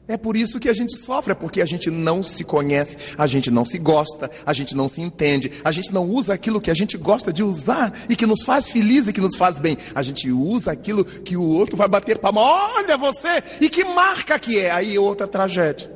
[0.06, 3.26] É por isso que a gente sofre, é porque a gente não se conhece, a
[3.26, 6.70] gente não se gosta, a gente não se entende, a gente não usa aquilo que
[6.70, 9.78] a gente gosta de usar e que nos faz feliz e que nos faz bem.
[9.96, 12.42] A gente usa aquilo que o outro vai bater palma.
[12.42, 13.42] Olha você!
[13.62, 14.72] E que marca que é?
[14.72, 15.90] Aí outra tragédia.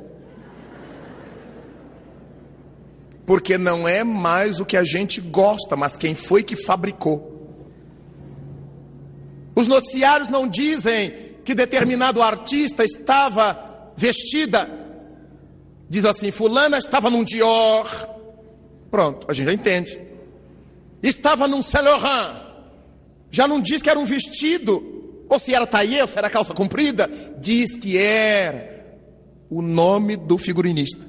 [3.26, 7.36] Porque não é mais o que a gente gosta, mas quem foi que fabricou.
[9.54, 11.12] Os noticiários não dizem
[11.44, 13.67] que determinado artista estava
[13.98, 14.70] vestida.
[15.90, 17.86] Diz assim: Fulana estava num Dior.
[18.90, 20.00] Pronto, a gente já entende.
[21.02, 22.48] Estava num Saint Laurent.
[23.30, 24.96] Já não diz que era um vestido.
[25.28, 27.10] Ou se era taillé, ou se era calça comprida.
[27.38, 28.86] Diz que era
[29.50, 31.06] o nome do figurinista.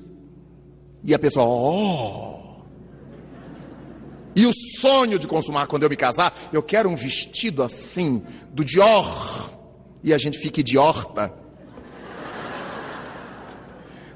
[1.04, 2.40] E a pessoa, oh.
[4.36, 8.22] E o sonho de consumar quando eu me casar, eu quero um vestido assim,
[8.52, 9.52] do Dior.
[10.04, 11.34] E a gente fica idiota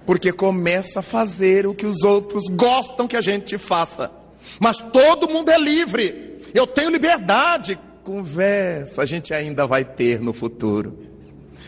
[0.05, 4.11] porque começa a fazer o que os outros gostam que a gente faça.
[4.59, 6.41] Mas todo mundo é livre.
[6.53, 7.79] Eu tenho liberdade.
[8.03, 11.13] Conversa, a gente ainda vai ter no futuro.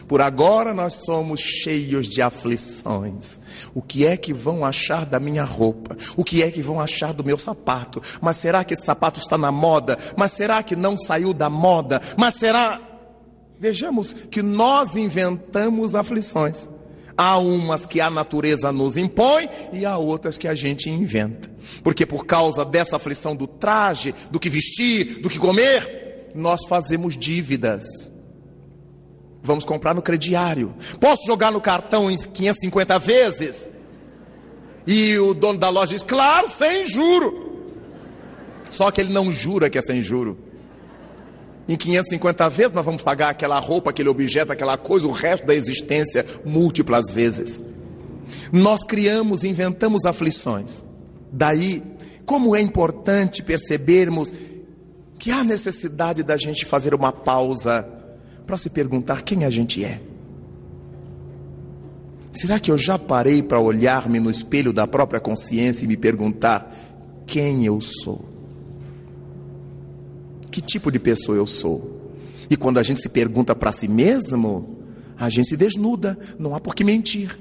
[0.08, 3.40] Por agora nós somos cheios de aflições.
[3.74, 5.98] O que é que vão achar da minha roupa?
[6.16, 8.02] O que é que vão achar do meu sapato?
[8.22, 9.98] Mas será que esse sapato está na moda?
[10.16, 12.02] Mas será que não saiu da moda?
[12.18, 12.82] Mas será.
[13.58, 16.68] Vejamos que nós inventamos aflições.
[17.18, 21.50] Há umas que a natureza nos impõe e há outras que a gente inventa.
[21.84, 27.18] Porque por causa dessa aflição do traje, do que vestir, do que comer, nós fazemos
[27.18, 27.86] dívidas.
[29.42, 30.76] Vamos comprar no crediário.
[31.00, 33.68] Posso jogar no cartão em 550 vezes?
[34.88, 37.46] E o dono da loja diz: claro, sem juro.
[38.70, 40.38] Só que ele não jura que é sem juro.
[41.68, 45.56] Em 550 vezes nós vamos pagar aquela roupa, aquele objeto, aquela coisa, o resto da
[45.56, 47.60] existência múltiplas vezes.
[48.52, 50.84] Nós criamos, inventamos aflições.
[51.32, 51.82] Daí,
[52.26, 54.32] como é importante percebermos
[55.18, 57.88] que há necessidade da gente fazer uma pausa
[58.46, 60.00] para se perguntar quem a gente é.
[62.32, 66.70] Será que eu já parei para olhar-me no espelho da própria consciência e me perguntar
[67.26, 68.35] quem eu sou?
[70.56, 72.14] Que tipo de pessoa eu sou?
[72.50, 74.78] E quando a gente se pergunta para si mesmo,
[75.18, 77.38] a gente se desnuda, não há por que mentir.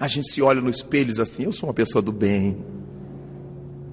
[0.00, 2.64] A gente se olha no espelho e diz assim: Eu sou uma pessoa do bem.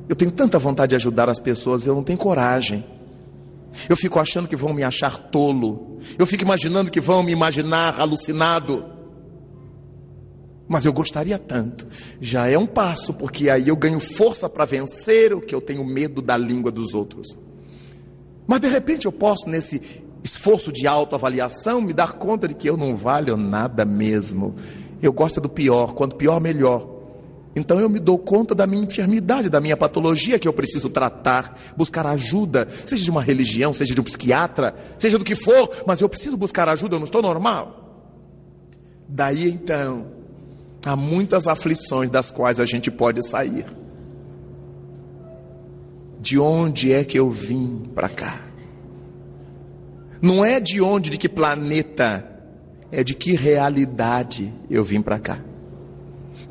[0.10, 2.84] Eu tenho tanta vontade de ajudar as pessoas, eu não tenho coragem.
[3.88, 6.00] Eu fico achando que vão me achar tolo.
[6.18, 8.84] Eu fico imaginando que vão me imaginar alucinado.
[10.70, 11.88] Mas eu gostaria tanto.
[12.22, 15.84] Já é um passo, porque aí eu ganho força para vencer o que eu tenho
[15.84, 17.36] medo da língua dos outros.
[18.46, 19.82] Mas de repente eu posso, nesse
[20.24, 24.56] esforço de autoavaliação, me dar conta de que eu não valho nada mesmo.
[25.02, 26.88] Eu gosto do pior, quanto pior, melhor.
[27.56, 31.58] Então eu me dou conta da minha enfermidade, da minha patologia que eu preciso tratar,
[31.76, 36.00] buscar ajuda, seja de uma religião, seja de um psiquiatra, seja do que for, mas
[36.00, 38.06] eu preciso buscar ajuda, eu não estou normal.
[39.08, 40.19] Daí então,
[40.86, 43.66] há muitas aflições das quais a gente pode sair.
[46.20, 48.46] De onde é que eu vim para cá?
[50.22, 52.26] Não é de onde, de que planeta,
[52.92, 55.40] é de que realidade eu vim para cá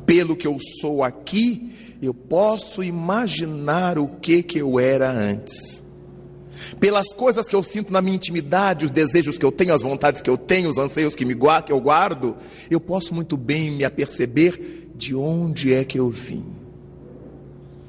[0.09, 1.71] pelo que eu sou aqui,
[2.01, 5.83] eu posso imaginar o que que eu era antes.
[6.79, 10.21] Pelas coisas que eu sinto na minha intimidade, os desejos que eu tenho, as vontades
[10.21, 12.35] que eu tenho, os anseios que, me, que eu guardo,
[12.69, 16.45] eu posso muito bem me aperceber de onde é que eu vim,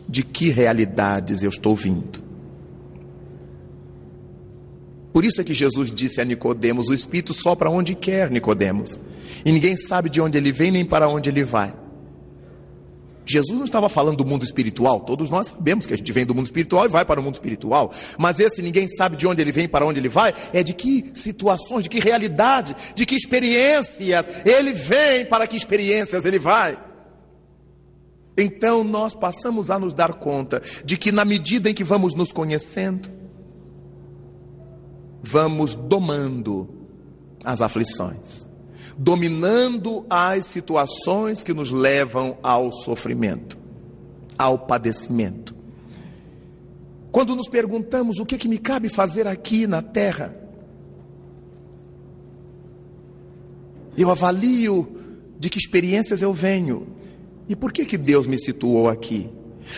[0.08, 2.30] de que realidades eu estou vindo.
[5.12, 8.98] Por isso é que Jesus disse a Nicodemos: o Espírito sopra onde quer, Nicodemos,
[9.44, 11.74] e ninguém sabe de onde ele vem nem para onde ele vai.
[13.24, 16.34] Jesus não estava falando do mundo espiritual, todos nós sabemos que a gente vem do
[16.34, 19.52] mundo espiritual e vai para o mundo espiritual, mas esse ninguém sabe de onde ele
[19.52, 24.28] vem, para onde ele vai, é de que situações, de que realidade, de que experiências
[24.44, 26.78] ele vem, para que experiências ele vai.
[28.36, 32.32] Então nós passamos a nos dar conta de que na medida em que vamos nos
[32.32, 33.10] conhecendo,
[35.22, 36.68] vamos domando
[37.44, 38.49] as aflições
[39.02, 43.58] dominando as situações que nos levam ao sofrimento,
[44.36, 45.56] ao padecimento.
[47.10, 50.36] Quando nos perguntamos o que, que me cabe fazer aqui na terra,
[53.96, 54.86] eu avalio
[55.38, 56.86] de que experiências eu venho
[57.48, 59.30] e por que, que Deus me situou aqui.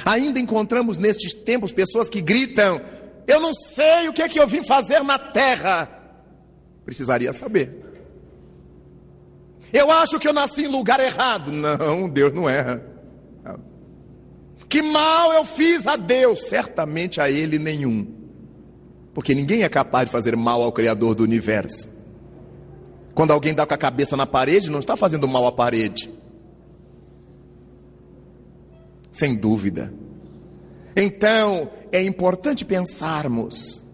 [0.04, 2.80] Ainda encontramos nestes tempos pessoas que gritam:
[3.28, 5.88] Eu não sei o que é que eu vim fazer na terra.
[6.84, 7.91] Precisaria saber.
[9.72, 11.50] Eu acho que eu nasci em lugar errado.
[11.50, 12.82] Não, Deus não erra.
[14.68, 16.44] Que mal eu fiz a Deus?
[16.44, 18.06] Certamente a Ele nenhum.
[19.14, 21.90] Porque ninguém é capaz de fazer mal ao Criador do universo.
[23.14, 26.10] Quando alguém dá com a cabeça na parede, não está fazendo mal à parede.
[29.10, 29.92] Sem dúvida.
[30.96, 33.84] Então, é importante pensarmos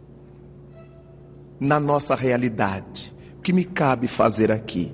[1.59, 3.13] na nossa realidade.
[3.39, 4.93] O que me cabe fazer aqui?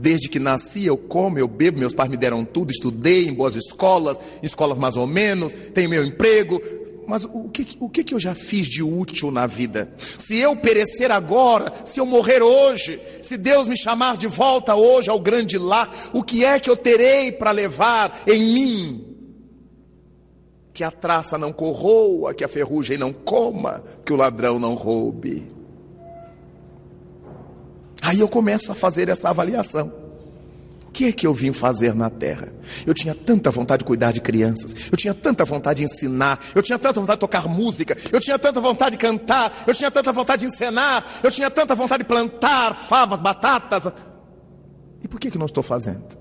[0.00, 3.54] Desde que nasci, eu como, eu bebo, meus pais me deram tudo, estudei em boas
[3.54, 6.58] escolas, escolas mais ou menos, tenho meu emprego.
[7.06, 9.92] Mas o que, o que, que eu já fiz de útil na vida?
[10.16, 15.10] Se eu perecer agora, se eu morrer hoje, se Deus me chamar de volta hoje
[15.10, 19.16] ao grande lar, o que é que eu terei para levar em mim?
[20.72, 25.59] Que a traça não corroa, que a ferrugem não coma, que o ladrão não roube.
[28.10, 29.92] Aí eu começo a fazer essa avaliação.
[30.88, 32.52] O que é que eu vim fazer na terra?
[32.84, 36.60] Eu tinha tanta vontade de cuidar de crianças, eu tinha tanta vontade de ensinar, eu
[36.60, 40.10] tinha tanta vontade de tocar música, eu tinha tanta vontade de cantar, eu tinha tanta
[40.10, 43.92] vontade de encenar, eu tinha tanta vontade de plantar favas, batatas.
[45.00, 46.18] E por que, que não estou fazendo?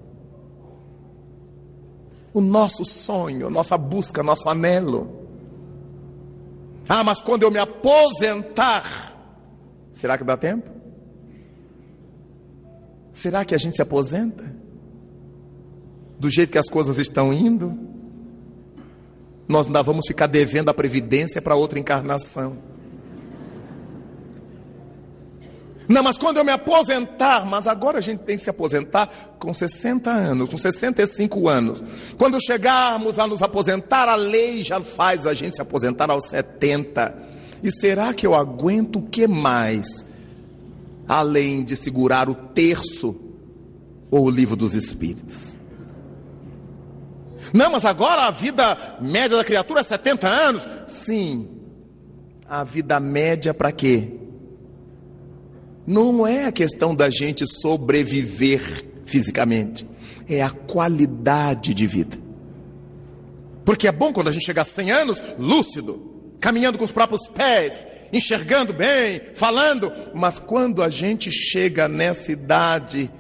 [2.32, 5.28] O nosso sonho, nossa busca, nosso anelo.
[6.88, 9.16] Ah, mas quando eu me aposentar,
[9.92, 10.79] será que dá tempo?
[13.20, 14.46] Será que a gente se aposenta?
[16.18, 17.78] Do jeito que as coisas estão indo?
[19.46, 22.58] Nós ainda vamos ficar devendo a previdência para outra encarnação.
[25.86, 29.54] Não, mas quando eu me aposentar, mas agora a gente tem que se aposentar com
[29.54, 31.84] 60 anos, com 65 anos.
[32.18, 37.14] Quando chegarmos a nos aposentar, a lei já faz a gente se aposentar aos 70.
[37.62, 40.08] E será que eu aguento o que mais?
[41.10, 43.16] Além de segurar o terço
[44.12, 45.56] ou o livro dos Espíritos.
[47.52, 50.68] Não, mas agora a vida média da criatura é 70 anos.
[50.86, 51.48] Sim,
[52.48, 54.14] a vida média para quê?
[55.88, 59.90] Não é a questão da gente sobreviver fisicamente,
[60.28, 62.20] é a qualidade de vida.
[63.66, 67.28] Porque é bom quando a gente chega a 100 anos lúcido, caminhando com os próprios
[67.28, 73.12] pés, enxergando bem, falando, mas quando a gente chega nessa idade,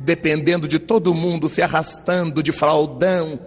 [0.00, 3.38] dependendo de todo mundo, se arrastando de fraldão,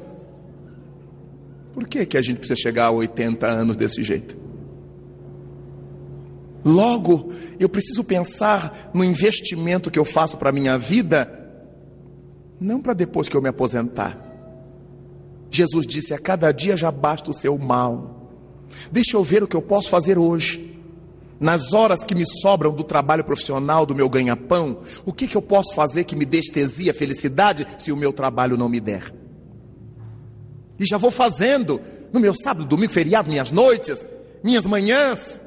[1.74, 4.38] por que, que a gente precisa chegar a 80 anos desse jeito?
[6.66, 11.32] Logo, eu preciso pensar no investimento que eu faço para a minha vida,
[12.60, 14.20] não para depois que eu me aposentar.
[15.52, 18.17] Jesus disse: a cada dia já basta o seu mal.
[18.92, 20.76] Deixa eu ver o que eu posso fazer hoje.
[21.40, 25.42] Nas horas que me sobram do trabalho profissional, do meu ganha-pão, o que, que eu
[25.42, 29.14] posso fazer que me dê estesia, felicidade, se o meu trabalho não me der?
[30.80, 31.80] E já vou fazendo
[32.12, 34.06] no meu sábado, domingo, feriado, minhas noites,
[34.44, 35.40] minhas manhãs.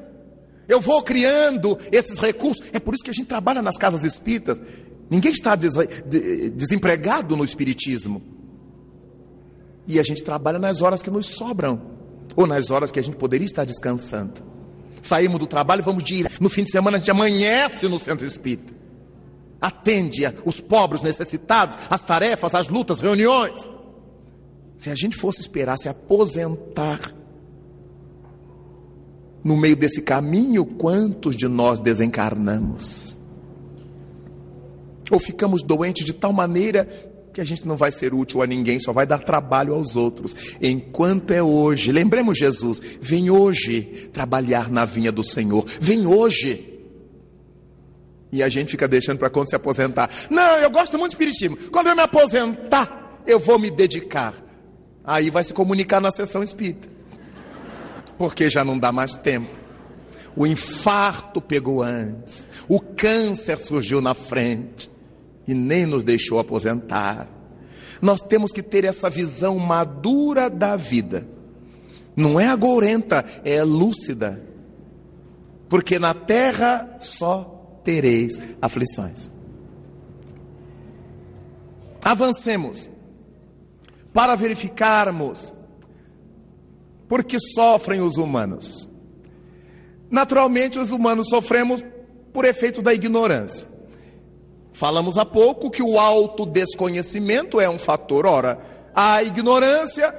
[0.67, 2.63] Eu vou criando esses recursos.
[2.71, 4.61] É por isso que a gente trabalha nas casas espíritas.
[5.09, 8.21] Ninguém está desempregado no espiritismo.
[9.85, 11.90] E a gente trabalha nas horas que nos sobram,
[12.35, 14.43] ou nas horas que a gente poderia estar descansando.
[15.01, 16.31] Saímos do trabalho, vamos de ir.
[16.39, 18.73] No fim de semana a gente amanhece no centro espírita.
[19.59, 23.61] Atende os pobres, necessitados, as tarefas, as lutas, reuniões.
[24.77, 27.13] Se a gente fosse esperar se aposentar
[29.43, 33.17] no meio desse caminho, quantos de nós desencarnamos?
[35.11, 36.87] Ou ficamos doentes de tal maneira
[37.33, 40.35] que a gente não vai ser útil a ninguém, só vai dar trabalho aos outros.
[40.61, 46.67] Enquanto é hoje, lembremos Jesus, vem hoje trabalhar na vinha do Senhor, vem hoje.
[48.31, 50.09] E a gente fica deixando para quando se aposentar.
[50.29, 51.57] Não, eu gosto muito de espiritismo.
[51.69, 54.33] Quando eu me aposentar, eu vou me dedicar.
[55.03, 56.87] Aí vai se comunicar na sessão espírita.
[58.17, 59.59] Porque já não dá mais tempo.
[60.33, 64.89] O infarto pegou antes, o câncer surgiu na frente
[65.51, 67.27] e nem nos deixou aposentar.
[68.01, 71.27] Nós temos que ter essa visão madura da vida.
[72.15, 74.41] Não é agourenta, é lúcida.
[75.69, 79.29] Porque na terra só tereis aflições.
[82.03, 82.89] Avancemos
[84.13, 85.53] para verificarmos
[87.07, 88.87] por que sofrem os humanos.
[90.09, 91.83] Naturalmente, os humanos sofremos
[92.33, 93.70] por efeito da ignorância.
[94.73, 98.25] Falamos há pouco que o autodesconhecimento é um fator.
[98.25, 98.59] Ora,
[98.95, 100.13] a ignorância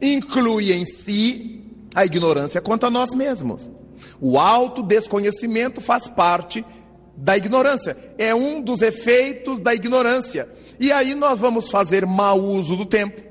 [0.00, 1.60] inclui em si
[1.94, 3.70] a ignorância quanto a nós mesmos.
[4.20, 6.64] O autodesconhecimento faz parte
[7.16, 10.48] da ignorância, é um dos efeitos da ignorância.
[10.80, 13.22] E aí nós vamos fazer mau uso do tempo,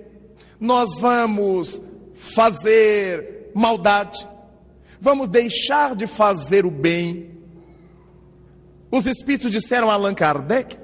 [0.59, 1.81] nós vamos
[2.13, 4.25] fazer maldade,
[4.99, 7.31] vamos deixar de fazer o bem,
[8.91, 10.77] os espíritos disseram a Allan Kardec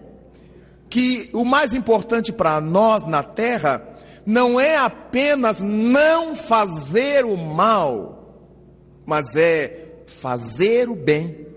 [0.89, 8.34] que o mais importante para nós na Terra não é apenas não fazer o mal,
[9.05, 11.47] mas é fazer o bem.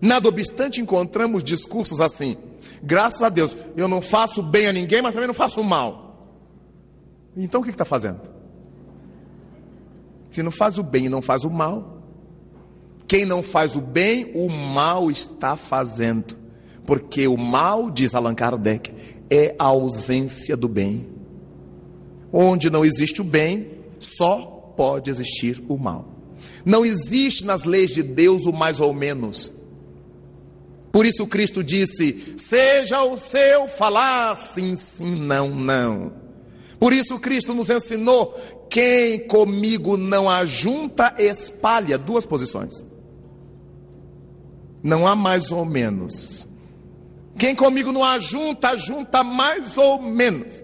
[0.00, 2.36] Nada obstante, encontramos discursos assim:
[2.82, 6.08] graças a Deus, eu não faço bem a ninguém, mas também não faço mal.
[7.36, 8.20] Então o que está fazendo?
[10.30, 11.97] Se não faz o bem e não faz o mal,
[13.08, 16.36] quem não faz o bem, o mal está fazendo.
[16.84, 18.92] Porque o mal, diz Allan Kardec,
[19.30, 21.08] é a ausência do bem.
[22.30, 24.40] Onde não existe o bem, só
[24.76, 26.06] pode existir o mal.
[26.66, 29.50] Não existe nas leis de Deus o mais ou menos.
[30.92, 36.12] Por isso Cristo disse: seja o seu falar sim, sim, não, não.
[36.78, 38.34] Por isso Cristo nos ensinou:
[38.68, 41.96] quem comigo não ajunta, espalha.
[41.96, 42.84] Duas posições.
[44.88, 46.48] Não há mais ou menos.
[47.38, 50.62] Quem comigo não ajunta, junta mais ou menos.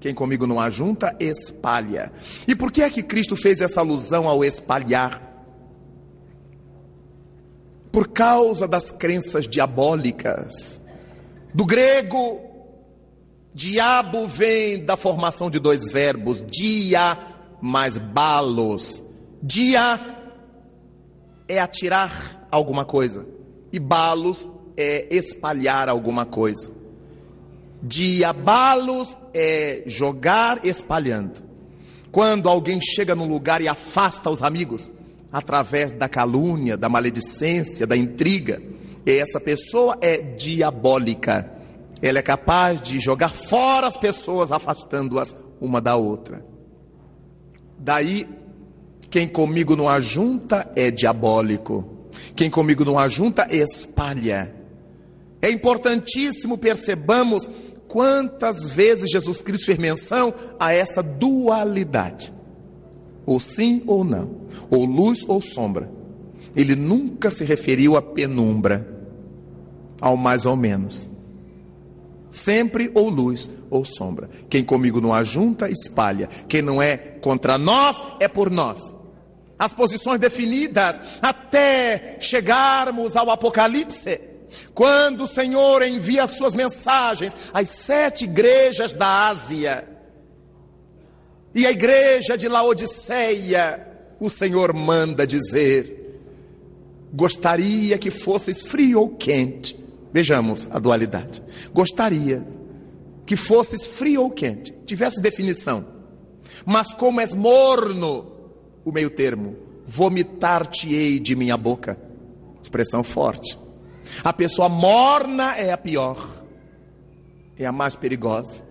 [0.00, 2.10] Quem comigo não ajunta, espalha.
[2.48, 5.22] E por que é que Cristo fez essa alusão ao espalhar?
[7.92, 10.80] Por causa das crenças diabólicas.
[11.52, 12.40] Do grego,
[13.52, 17.18] diabo vem da formação de dois verbos, dia
[17.60, 19.02] mais balos.
[19.42, 20.00] Dia
[21.46, 23.26] é atirar alguma coisa.
[23.72, 24.46] E balos
[24.76, 26.72] é espalhar alguma coisa.
[27.82, 31.42] Diabalos é jogar espalhando.
[32.10, 34.90] Quando alguém chega num lugar e afasta os amigos,
[35.32, 38.62] através da calúnia, da maledicência, da intriga,
[39.04, 41.50] essa pessoa é diabólica.
[42.00, 46.44] Ela é capaz de jogar fora as pessoas, afastando-as uma da outra.
[47.78, 48.28] Daí,
[49.10, 51.93] quem comigo não ajunta é diabólico.
[52.34, 54.54] Quem comigo não ajunta, espalha.
[55.40, 57.48] É importantíssimo percebamos
[57.88, 62.32] quantas vezes Jesus Cristo fez menção a essa dualidade.
[63.26, 65.90] Ou sim ou não, ou luz ou sombra.
[66.54, 68.88] Ele nunca se referiu à penumbra,
[70.00, 71.08] ao mais ou menos.
[72.30, 74.28] Sempre ou luz ou sombra.
[74.48, 76.28] Quem comigo não ajunta, espalha.
[76.48, 78.93] Quem não é contra nós, é por nós.
[79.64, 84.20] As posições definidas até chegarmos ao Apocalipse.
[84.74, 89.88] Quando o Senhor envia suas mensagens às sete igrejas da Ásia,
[91.54, 93.88] e a igreja de Laodiceia,
[94.20, 96.20] o Senhor manda dizer:
[97.10, 99.82] gostaria que fosses frio ou quente.
[100.12, 101.42] Vejamos a dualidade.
[101.72, 102.44] Gostaria
[103.24, 105.86] que fosses frio ou quente, tivesse definição.
[106.66, 108.33] Mas como és morno,
[108.84, 109.56] o meio termo,
[109.86, 111.98] vomitar-te-ei de minha boca.
[112.62, 113.58] Expressão forte.
[114.22, 116.28] A pessoa morna é a pior,
[117.58, 118.62] é a mais perigosa.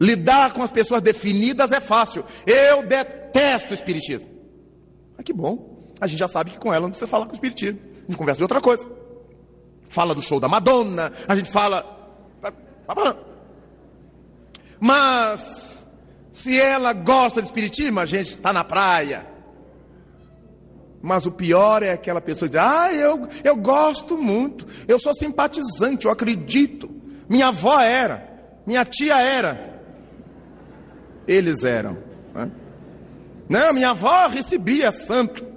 [0.00, 2.24] Lidar com as pessoas definidas é fácil.
[2.46, 4.30] Eu detesto o espiritismo.
[5.16, 5.92] Ah, que bom.
[6.00, 7.78] A gente já sabe que com ela não precisa falar com o espiritismo.
[7.84, 9.02] A gente conversa de outra coisa
[9.92, 12.00] fala do show da Madonna, a gente fala.
[14.80, 15.81] Mas,
[16.32, 19.26] se ela gosta de espiritismo, a gente está na praia.
[21.00, 25.14] Mas o pior é aquela pessoa que diz: Ah, eu, eu gosto muito, eu sou
[25.14, 26.90] simpatizante, eu acredito.
[27.28, 29.80] Minha avó era, minha tia era.
[31.28, 31.98] Eles eram.
[32.34, 32.50] Né?
[33.48, 35.52] Não, minha avó recebia santo.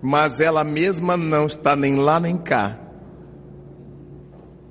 [0.00, 2.78] mas ela mesma não está nem lá nem cá.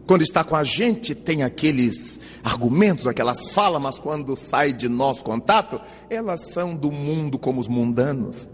[0.08, 5.22] Quando está com a gente, tem aqueles argumentos, aquelas falas, mas quando sai de nosso
[5.22, 8.48] contato, elas são do mundo como os mundanos.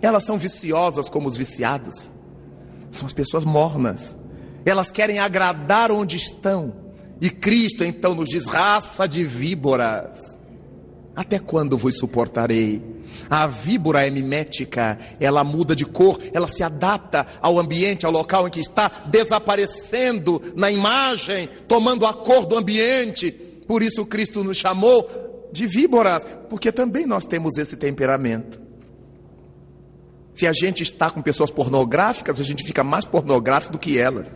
[0.00, 2.10] Elas são viciosas como os viciados.
[2.90, 4.16] São as pessoas mornas.
[4.64, 6.72] Elas querem agradar onde estão.
[7.20, 10.34] E Cristo então nos diz: raça de víboras.
[11.14, 12.97] Até quando vos suportarei?
[13.28, 18.46] A víbora é mimética, ela muda de cor, ela se adapta ao ambiente, ao local
[18.46, 23.30] em que está, desaparecendo na imagem, tomando a cor do ambiente.
[23.66, 28.60] Por isso Cristo nos chamou de víboras, porque também nós temos esse temperamento.
[30.34, 34.30] Se a gente está com pessoas pornográficas, a gente fica mais pornográfico do que elas.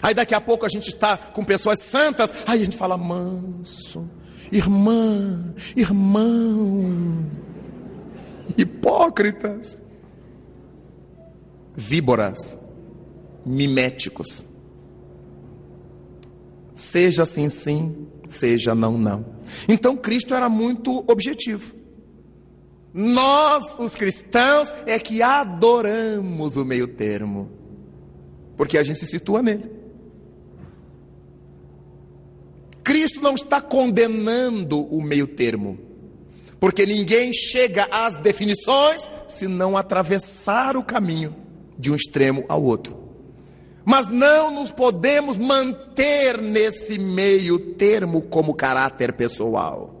[0.00, 4.08] Aí daqui a pouco a gente está com pessoas santas, aí a gente fala manso,
[4.52, 7.26] irmã, irmão
[8.56, 9.76] hipócritas,
[11.76, 12.58] víboras,
[13.44, 14.44] miméticos.
[16.74, 19.24] Seja sim, sim, seja não, não.
[19.68, 21.74] Então Cristo era muito objetivo.
[22.92, 27.50] Nós, os cristãos, é que adoramos o meio termo,
[28.56, 29.70] porque a gente se situa nele.
[32.82, 35.87] Cristo não está condenando o meio termo.
[36.60, 41.36] Porque ninguém chega às definições se não atravessar o caminho
[41.78, 43.08] de um extremo ao outro.
[43.84, 49.94] Mas não nos podemos manter nesse meio termo como caráter pessoal.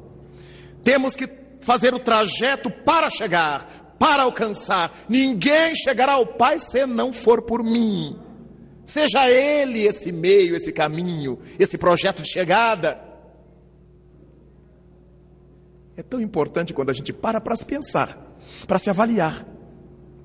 [0.84, 1.28] Temos que
[1.60, 4.92] fazer o trajeto para chegar, para alcançar.
[5.08, 8.18] Ninguém chegará ao Pai se não for por mim.
[8.84, 13.07] Seja Ele esse meio, esse caminho, esse projeto de chegada.
[15.98, 18.38] É tão importante quando a gente para para se pensar,
[18.68, 19.44] para se avaliar,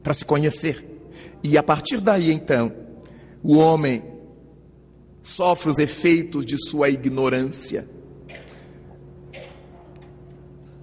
[0.03, 0.85] para se conhecer.
[1.43, 2.71] E a partir daí, então,
[3.41, 4.03] o homem
[5.23, 7.89] sofre os efeitos de sua ignorância.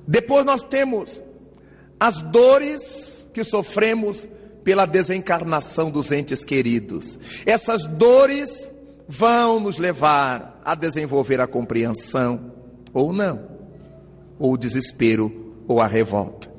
[0.08, 1.22] Depois nós temos
[2.00, 4.28] as dores que sofremos
[4.64, 7.16] pela desencarnação dos entes queridos.
[7.46, 8.72] Essas dores
[9.06, 12.52] vão nos levar a desenvolver a compreensão
[12.92, 13.59] ou não
[14.40, 16.50] ou o desespero, ou a revolta.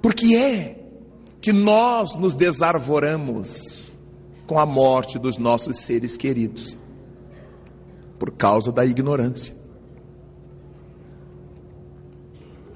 [0.00, 0.80] Porque é
[1.40, 3.98] que nós nos desarvoramos
[4.46, 6.78] com a morte dos nossos seres queridos,
[8.18, 9.54] por causa da ignorância.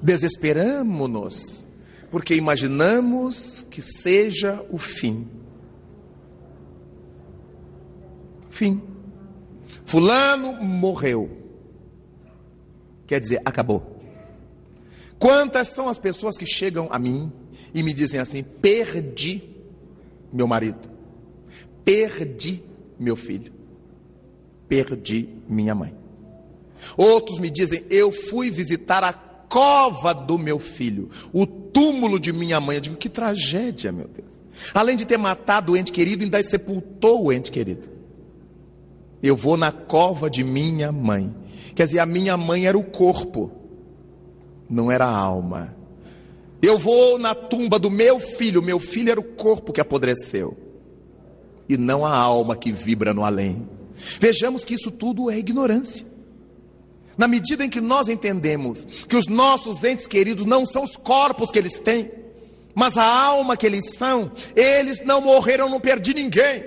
[0.02, 1.64] Desesperamos-nos,
[2.10, 5.26] porque imaginamos que seja o fim.
[8.50, 8.82] Fim.
[9.84, 11.30] Fulano morreu.
[13.06, 13.97] Quer dizer, acabou.
[15.18, 17.32] Quantas são as pessoas que chegam a mim
[17.74, 19.42] e me dizem assim: perdi
[20.32, 20.88] meu marido,
[21.84, 22.62] perdi
[22.98, 23.52] meu filho,
[24.68, 25.94] perdi minha mãe.
[26.96, 32.60] Outros me dizem: eu fui visitar a cova do meu filho, o túmulo de minha
[32.60, 32.76] mãe.
[32.76, 34.28] Eu digo, que tragédia, meu Deus.
[34.74, 37.88] Além de ter matado o ente querido, ainda sepultou o ente querido.
[39.22, 41.34] Eu vou na cova de minha mãe.
[41.74, 43.50] Quer dizer, a minha mãe era o corpo,
[44.68, 45.74] não era a alma.
[46.60, 50.56] Eu vou na tumba do meu filho, meu filho era o corpo que apodreceu,
[51.68, 53.68] e não a alma que vibra no além.
[54.20, 56.06] Vejamos que isso tudo é ignorância.
[57.16, 61.50] Na medida em que nós entendemos que os nossos entes queridos não são os corpos
[61.50, 62.10] que eles têm,
[62.74, 66.64] mas a alma que eles são, eles não morreram, não perdi ninguém.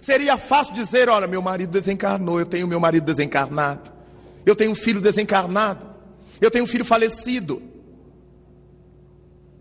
[0.00, 3.92] Seria fácil dizer: olha, meu marido desencarnou, eu tenho meu marido desencarnado,
[4.44, 5.86] eu tenho um filho desencarnado,
[6.40, 7.62] eu tenho um filho falecido.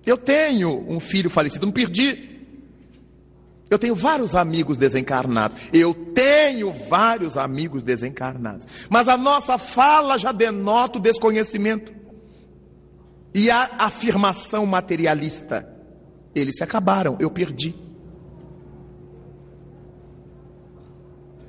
[0.06, 2.38] Eu tenho um filho falecido, não perdi.
[3.70, 5.62] Eu tenho vários amigos desencarnados.
[5.74, 8.66] Eu tenho vários amigos desencarnados.
[8.90, 11.94] Mas a nossa fala já denota o desconhecimento
[13.34, 15.68] e a afirmação materialista.
[16.34, 17.87] Eles se acabaram, eu perdi.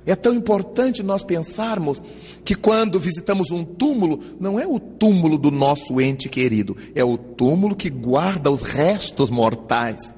[0.08, 2.02] É tão importante nós pensarmos
[2.42, 7.18] que quando visitamos um túmulo, não é o túmulo do nosso ente querido, é o
[7.18, 10.10] túmulo que guarda os restos mortais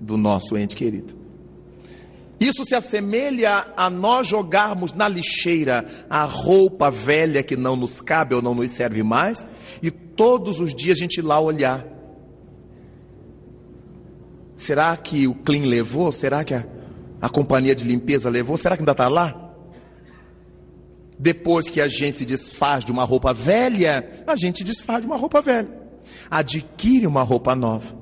[0.00, 1.14] do nosso ente querido.
[2.40, 8.34] Isso se assemelha a nós jogarmos na lixeira a roupa velha que não nos cabe
[8.34, 9.46] ou não nos serve mais,
[9.80, 11.86] e todos os dias a gente ir lá olhar.
[14.56, 16.10] Será que o Clean levou?
[16.10, 16.66] Será que a,
[17.20, 18.56] a companhia de limpeza levou?
[18.56, 19.50] Será que ainda está lá?
[21.18, 25.16] Depois que a gente se desfaz de uma roupa velha, a gente desfaz de uma
[25.16, 25.68] roupa velha.
[26.30, 28.00] Adquire uma roupa nova.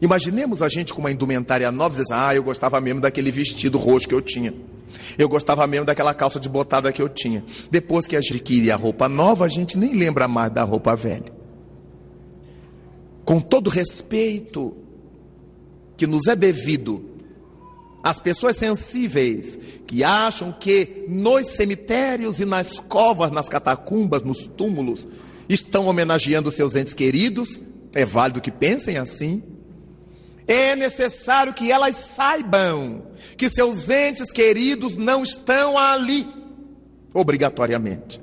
[0.00, 3.78] Imaginemos a gente com uma indumentária nova e dizer, ah, eu gostava mesmo daquele vestido
[3.78, 4.52] roxo que eu tinha.
[5.16, 7.44] Eu gostava mesmo daquela calça de botada que eu tinha.
[7.70, 11.32] Depois que adquire a roupa nova, a gente nem lembra mais da roupa velha.
[13.24, 14.76] Com todo respeito
[15.96, 17.09] que nos é devido
[18.02, 25.06] às pessoas sensíveis que acham que nos cemitérios e nas covas, nas catacumbas, nos túmulos,
[25.48, 27.60] estão homenageando seus entes queridos,
[27.92, 29.42] é válido que pensem assim
[30.50, 33.04] é necessário que elas saibam
[33.36, 36.26] que seus entes queridos não estão ali,
[37.14, 38.20] obrigatoriamente.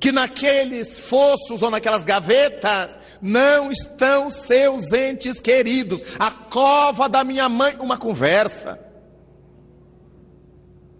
[0.00, 6.02] Que naqueles fossos ou naquelas gavetas não estão seus entes queridos.
[6.18, 8.78] A cova da minha mãe, uma conversa.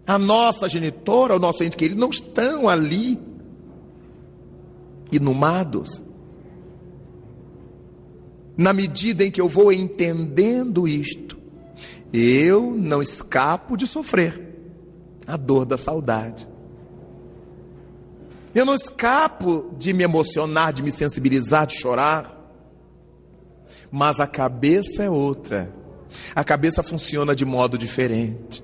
[0.05, 3.19] A nossa genitora, o nosso ente querido não estão ali,
[5.11, 6.01] inumados
[8.59, 11.37] na medida em que eu vou entendendo isto,
[12.11, 14.53] eu não escapo de sofrer
[15.25, 16.45] a dor da saudade.
[18.53, 22.35] Eu não escapo de me emocionar, de me sensibilizar, de chorar.
[23.91, 25.73] Mas a cabeça é outra.
[26.35, 28.63] A cabeça funciona de modo diferente.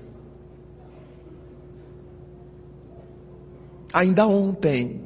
[3.92, 5.02] Ainda ontem,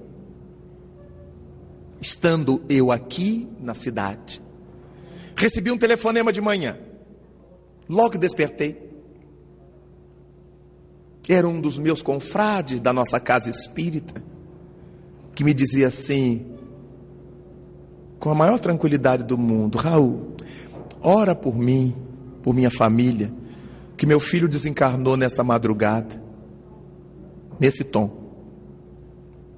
[2.00, 4.42] estando eu aqui na cidade,
[5.40, 6.76] Recebi um telefonema de manhã.
[7.88, 8.90] Logo despertei.
[11.26, 14.22] Era um dos meus confrades da nossa casa espírita,
[15.40, 16.44] que me dizia assim,
[18.18, 20.34] com a maior tranquilidade do mundo: Raul,
[21.00, 21.96] ora por mim,
[22.42, 23.32] por minha família,
[23.96, 26.22] que meu filho desencarnou nessa madrugada,
[27.58, 28.10] nesse tom.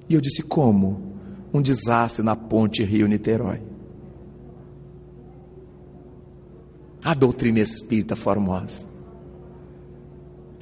[0.07, 1.11] E eu disse: como?
[1.53, 3.61] Um desastre na ponte Rio-Niterói.
[7.03, 8.85] a doutrina espírita formosa.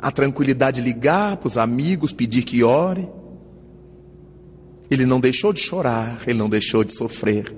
[0.01, 3.07] A tranquilidade de ligar para os amigos, pedir que ore.
[4.91, 7.55] Ele não deixou de chorar, ele não deixou de sofrer.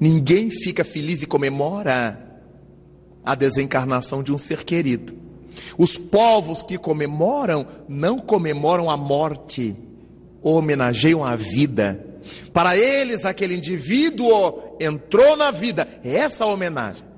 [0.00, 2.40] Ninguém fica feliz e comemora
[3.22, 5.14] a desencarnação de um ser querido.
[5.76, 9.76] Os povos que comemoram não comemoram a morte,
[10.42, 12.04] homenageiam a vida.
[12.52, 17.08] Para eles, aquele indivíduo entrou na vida, é essa a homenagem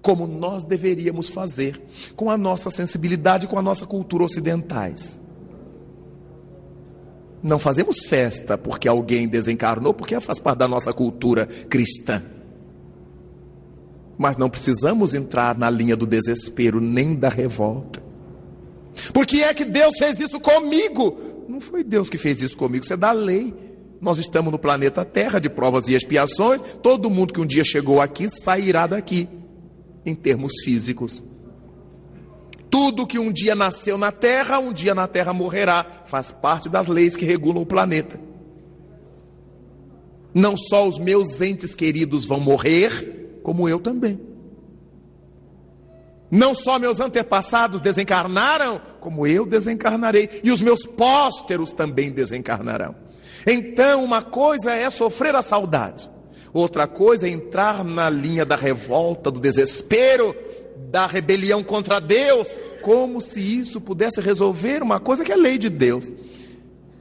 [0.00, 1.82] como nós deveríamos fazer
[2.16, 5.18] com a nossa sensibilidade, com a nossa cultura ocidentais.
[7.42, 12.22] Não fazemos festa porque alguém desencarnou, porque faz parte da nossa cultura cristã.
[14.16, 18.02] Mas não precisamos entrar na linha do desespero nem da revolta.
[19.12, 21.44] Por que é que Deus fez isso comigo?
[21.48, 23.54] Não foi Deus que fez isso comigo, isso é da lei.
[24.00, 26.60] Nós estamos no planeta Terra de provas e expiações.
[26.82, 29.28] Todo mundo que um dia chegou aqui sairá daqui
[30.04, 31.22] em termos físicos.
[32.78, 35.84] Tudo que um dia nasceu na Terra, um dia na Terra morrerá.
[36.06, 38.20] Faz parte das leis que regulam o planeta.
[40.32, 44.20] Não só os meus entes queridos vão morrer, como eu também.
[46.30, 52.94] Não só meus antepassados desencarnaram, como eu desencarnarei, e os meus pósteros também desencarnarão.
[53.44, 56.08] Então, uma coisa é sofrer a saudade,
[56.52, 60.32] outra coisa é entrar na linha da revolta, do desespero,
[60.90, 65.68] da rebelião contra Deus, como se isso pudesse resolver uma coisa que é lei de
[65.68, 66.10] Deus.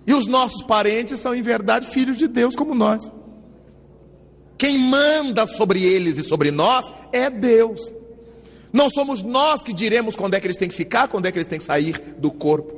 [0.05, 3.11] E os nossos parentes são, em verdade, filhos de Deus como nós.
[4.57, 7.93] Quem manda sobre eles e sobre nós é Deus.
[8.73, 11.37] Não somos nós que diremos quando é que eles têm que ficar, quando é que
[11.37, 12.75] eles têm que sair do corpo.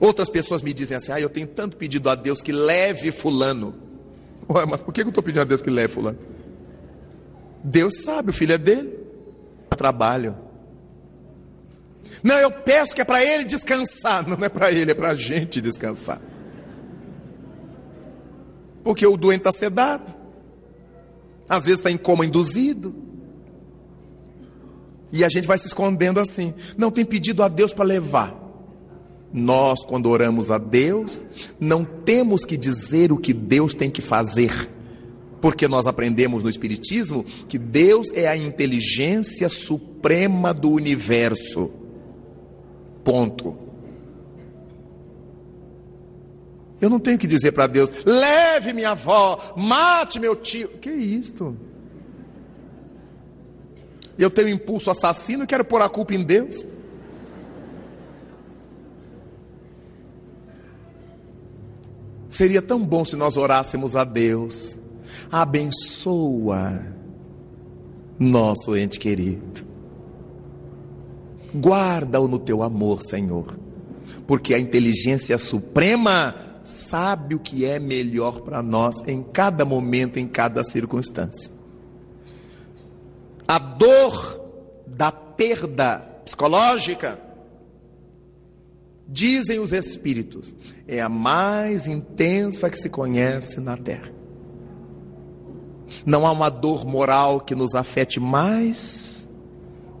[0.00, 3.74] Outras pessoas me dizem assim: ah, eu tenho tanto pedido a Deus que leve Fulano.
[4.48, 6.18] Ué, mas por que eu estou pedindo a Deus que leve Fulano?
[7.62, 9.05] Deus sabe, o filho é dele.
[9.70, 10.36] Trabalho.
[12.22, 14.26] Não, eu peço que é para ele descansar.
[14.26, 16.20] Não é para ele, é para a gente descansar.
[18.82, 20.14] Porque o doente está sedado.
[21.48, 22.94] Às vezes está em coma induzido.
[25.12, 26.54] E a gente vai se escondendo assim.
[26.76, 28.34] Não tem pedido a Deus para levar.
[29.32, 31.22] Nós, quando oramos a Deus,
[31.60, 34.70] não temos que dizer o que Deus tem que fazer.
[35.46, 41.70] Porque nós aprendemos no Espiritismo que Deus é a inteligência suprema do universo.
[43.04, 43.56] Ponto.
[46.80, 50.66] Eu não tenho que dizer para Deus: leve minha avó, mate meu tio.
[50.80, 51.56] Que isto?
[54.18, 56.66] Eu tenho impulso assassino e quero pôr a culpa em Deus.
[62.28, 64.76] Seria tão bom se nós orássemos a Deus.
[65.30, 66.86] Abençoa
[68.18, 69.66] nosso ente querido.
[71.54, 73.58] Guarda-o no teu amor, Senhor.
[74.26, 80.26] Porque a inteligência suprema sabe o que é melhor para nós em cada momento, em
[80.26, 81.52] cada circunstância.
[83.46, 84.40] A dor
[84.86, 87.20] da perda psicológica,
[89.08, 90.54] dizem os espíritos,
[90.88, 94.15] é a mais intensa que se conhece na terra.
[96.06, 99.28] Não há uma dor moral que nos afete mais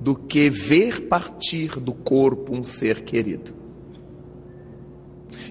[0.00, 3.54] do que ver partir do corpo um ser querido.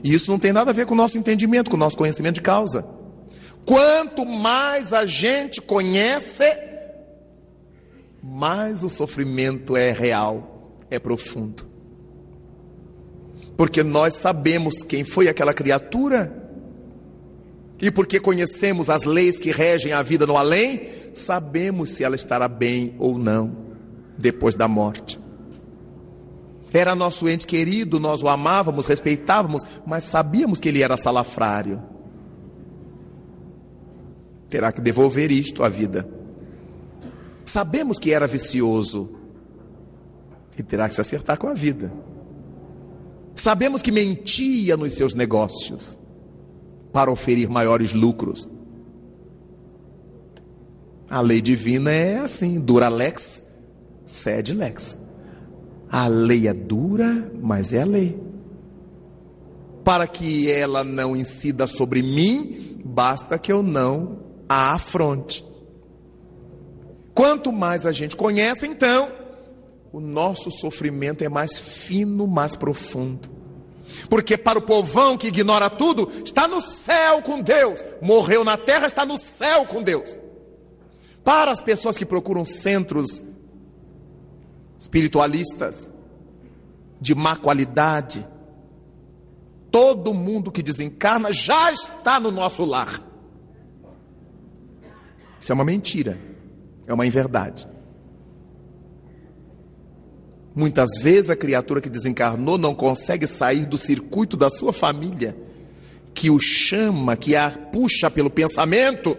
[0.01, 2.35] E isso não tem nada a ver com o nosso entendimento, com o nosso conhecimento
[2.35, 2.85] de causa.
[3.65, 6.45] Quanto mais a gente conhece,
[8.23, 11.67] mais o sofrimento é real, é profundo.
[13.57, 16.44] Porque nós sabemos quem foi aquela criatura,
[17.81, 22.47] e porque conhecemos as leis que regem a vida no além, sabemos se ela estará
[22.47, 23.65] bem ou não
[24.17, 25.19] depois da morte.
[26.73, 31.81] Era nosso ente querido, nós o amávamos, respeitávamos, mas sabíamos que ele era salafrário.
[34.49, 36.07] Terá que devolver isto à vida.
[37.45, 39.09] Sabemos que era vicioso
[40.57, 41.91] e terá que se acertar com a vida.
[43.35, 45.97] Sabemos que mentia nos seus negócios
[46.95, 48.47] para oferir maiores lucros.
[51.09, 53.43] A lei divina é assim, dura lex,
[54.05, 54.97] sed lex.
[55.91, 58.17] A lei é dura, mas é a lei.
[59.83, 65.45] Para que ela não incida sobre mim, basta que eu não a afronte.
[67.13, 69.11] Quanto mais a gente conhece, então,
[69.91, 73.34] o nosso sofrimento é mais fino, mais profundo.
[74.09, 77.83] Porque para o povão que ignora tudo, está no céu com Deus.
[78.01, 80.17] Morreu na terra, está no céu com Deus.
[81.23, 83.23] Para as pessoas que procuram centros
[84.77, 85.89] espiritualistas
[86.99, 88.25] de má qualidade,
[89.71, 93.01] todo mundo que desencarna já está no nosso lar.
[95.39, 96.19] Isso é uma mentira.
[96.87, 97.67] É uma inverdade.
[100.55, 105.35] Muitas vezes a criatura que desencarnou não consegue sair do circuito da sua família,
[106.13, 109.17] que o chama, que a puxa pelo pensamento,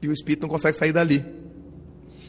[0.00, 1.24] e o espírito não consegue sair dali.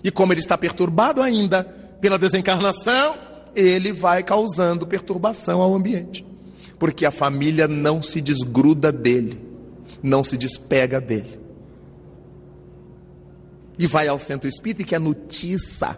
[0.04, 1.64] E como ele está perturbado ainda
[2.02, 3.16] pela desencarnação,
[3.56, 6.26] ele vai causando perturbação ao ambiente,
[6.78, 9.39] porque a família não se desgruda dele,
[10.04, 11.42] não se despega dele
[13.82, 15.98] e vai ao centro espírita e quer notícia.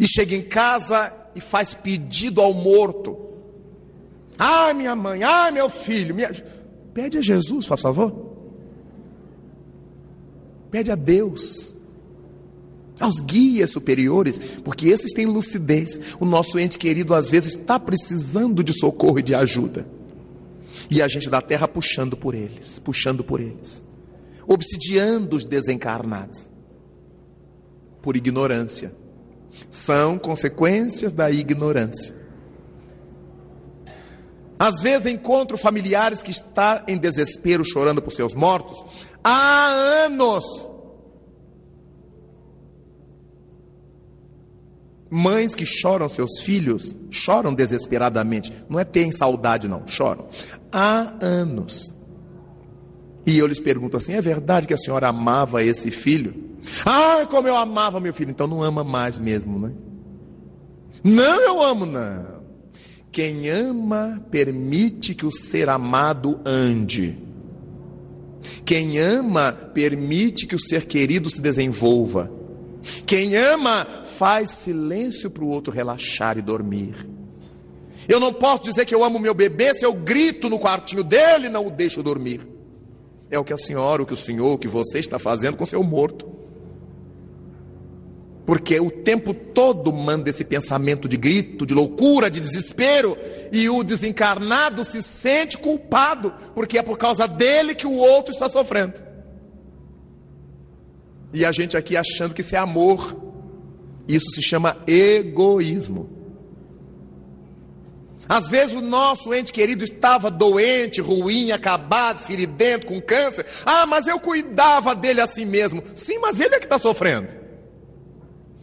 [0.00, 3.18] E chega em casa e faz pedido ao morto.
[4.38, 6.14] Ah, minha mãe, ah, meu filho.
[6.14, 6.32] Minha...
[6.94, 8.30] Pede a Jesus, por favor.
[10.70, 11.74] Pede a Deus.
[12.98, 16.00] aos guias superiores, porque esses têm lucidez.
[16.18, 19.86] O nosso ente querido às vezes está precisando de socorro e de ajuda.
[20.90, 23.82] E a gente da terra puxando por eles, puxando por eles,
[24.46, 26.48] obsidiando os desencarnados
[28.00, 28.92] por ignorância.
[29.70, 32.14] São consequências da ignorância.
[34.58, 38.84] Às vezes encontro familiares que estão em desespero chorando por seus mortos
[39.24, 39.68] há
[40.04, 40.44] anos.
[45.08, 48.52] Mães que choram seus filhos, choram desesperadamente.
[48.68, 50.28] Não é ter saudade, não, choram.
[50.70, 51.92] Há anos.
[53.30, 56.34] E eu lhes pergunto assim: é verdade que a senhora amava esse filho?
[56.84, 58.32] Ah, como eu amava meu filho.
[58.32, 59.70] Então não ama mais mesmo, né?
[61.04, 62.40] Não, eu amo, não.
[63.12, 67.16] Quem ama, permite que o ser amado ande.
[68.64, 72.28] Quem ama, permite que o ser querido se desenvolva.
[73.06, 77.08] Quem ama, faz silêncio para o outro relaxar e dormir.
[78.08, 81.46] Eu não posso dizer que eu amo meu bebê se eu grito no quartinho dele
[81.46, 82.49] e não o deixo dormir.
[83.30, 85.64] É o que a senhora, o que o senhor, o que você está fazendo com
[85.64, 86.28] seu morto.
[88.44, 93.16] Porque o tempo todo manda esse pensamento de grito, de loucura, de desespero,
[93.52, 98.48] e o desencarnado se sente culpado, porque é por causa dele que o outro está
[98.48, 98.94] sofrendo.
[101.32, 103.16] E a gente aqui achando que isso é amor,
[104.08, 106.19] isso se chama egoísmo.
[108.30, 113.44] Às vezes o nosso ente querido estava doente, ruim, acabado, feridento, com câncer.
[113.66, 115.82] Ah, mas eu cuidava dele assim mesmo.
[115.96, 117.26] Sim, mas ele é que está sofrendo.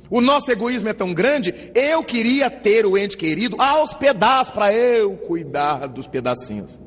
[0.09, 4.73] O nosso egoísmo é tão grande, eu queria ter o ente querido aos pedaços para
[4.73, 6.79] eu cuidar dos pedacinhos.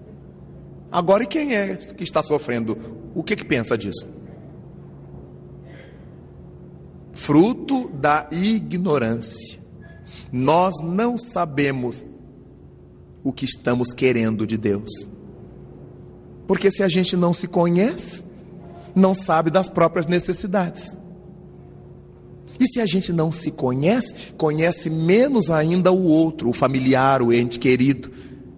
[0.90, 2.78] Agora, e quem é que está sofrendo?
[3.14, 4.08] O que, que pensa disso?
[7.12, 9.60] Fruto da ignorância.
[10.32, 12.02] Nós não sabemos
[13.22, 14.90] o que estamos querendo de Deus.
[16.46, 18.24] Porque se a gente não se conhece,
[18.94, 20.96] não sabe das próprias necessidades.
[22.58, 27.32] E se a gente não se conhece, conhece menos ainda o outro, o familiar, o
[27.32, 28.10] ente querido,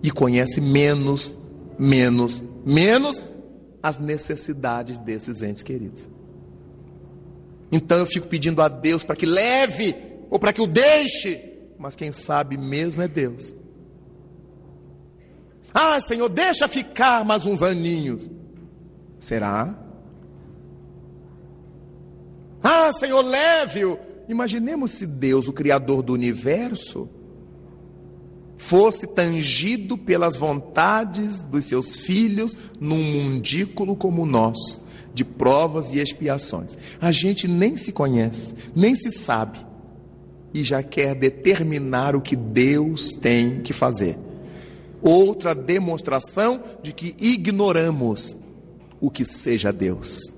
[0.02, 1.34] e conhece menos,
[1.78, 3.22] menos, menos
[3.82, 6.08] as necessidades desses entes queridos.
[7.70, 9.94] Então eu fico pedindo a Deus para que leve
[10.30, 13.54] ou para que o deixe, mas quem sabe mesmo é Deus.
[15.74, 18.28] Ah, Senhor, deixa ficar mais uns aninhos.
[19.18, 19.74] Será?
[22.62, 23.98] Ah, Senhor, leve-o.
[24.28, 27.08] Imaginemos se Deus, o Criador do universo,
[28.56, 35.98] fosse tangido pelas vontades dos seus filhos num mundículo como o nosso, de provas e
[35.98, 36.78] expiações.
[37.00, 39.58] A gente nem se conhece, nem se sabe,
[40.54, 44.16] e já quer determinar o que Deus tem que fazer.
[45.03, 48.36] Outra demonstração de que ignoramos
[49.00, 50.32] o que seja Deus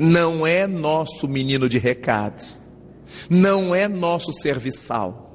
[0.00, 2.58] não é nosso menino de recados,
[3.28, 5.30] não é nosso serviçal,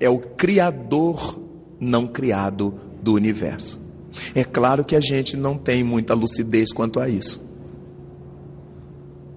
[0.00, 1.38] é o Criador
[1.78, 3.78] não criado do universo.
[4.34, 7.42] É claro que a gente não tem muita lucidez quanto a isso.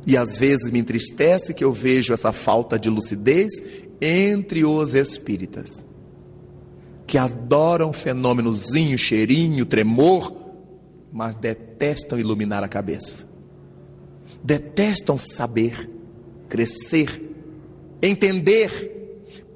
[0.06, 3.52] E às vezes me entristece que eu vejo essa falta de lucidez
[4.00, 5.84] entre os espíritas,
[7.08, 10.36] que adoram fenômenozinho, cheirinho, tremor,
[11.12, 13.28] mas detestam iluminar a cabeça
[14.48, 15.90] detestam saber,
[16.48, 17.22] crescer,
[18.02, 18.94] entender,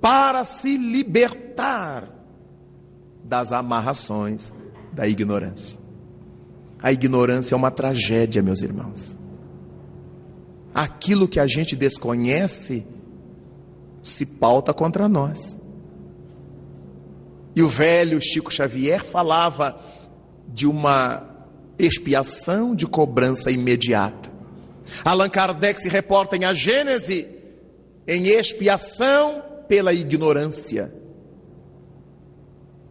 [0.02, 2.10] para se libertar
[3.24, 4.52] das amarrações
[4.92, 5.80] da ignorância.
[6.82, 9.16] A ignorância é uma tragédia, meus irmãos.
[10.74, 12.86] Aquilo que a gente desconhece
[14.04, 15.56] se pauta contra nós.
[17.56, 19.80] E o velho Chico Xavier falava
[20.48, 21.32] de uma
[21.78, 24.32] expiação de cobrança imediata.
[25.04, 27.28] Allan Kardec se reporta em A Gênese
[28.08, 30.94] em expiação pela ignorância.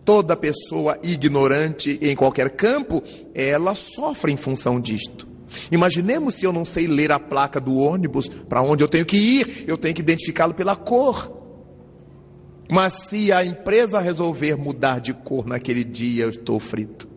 [0.04, 3.02] Toda pessoa ignorante em qualquer campo,
[3.34, 5.28] ela sofre em função disto.
[5.70, 9.16] Imaginemos se eu não sei ler a placa do ônibus para onde eu tenho que
[9.16, 11.39] ir, eu tenho que identificá-lo pela cor.
[12.70, 17.08] Mas se a empresa resolver mudar de cor naquele dia, eu estou frito.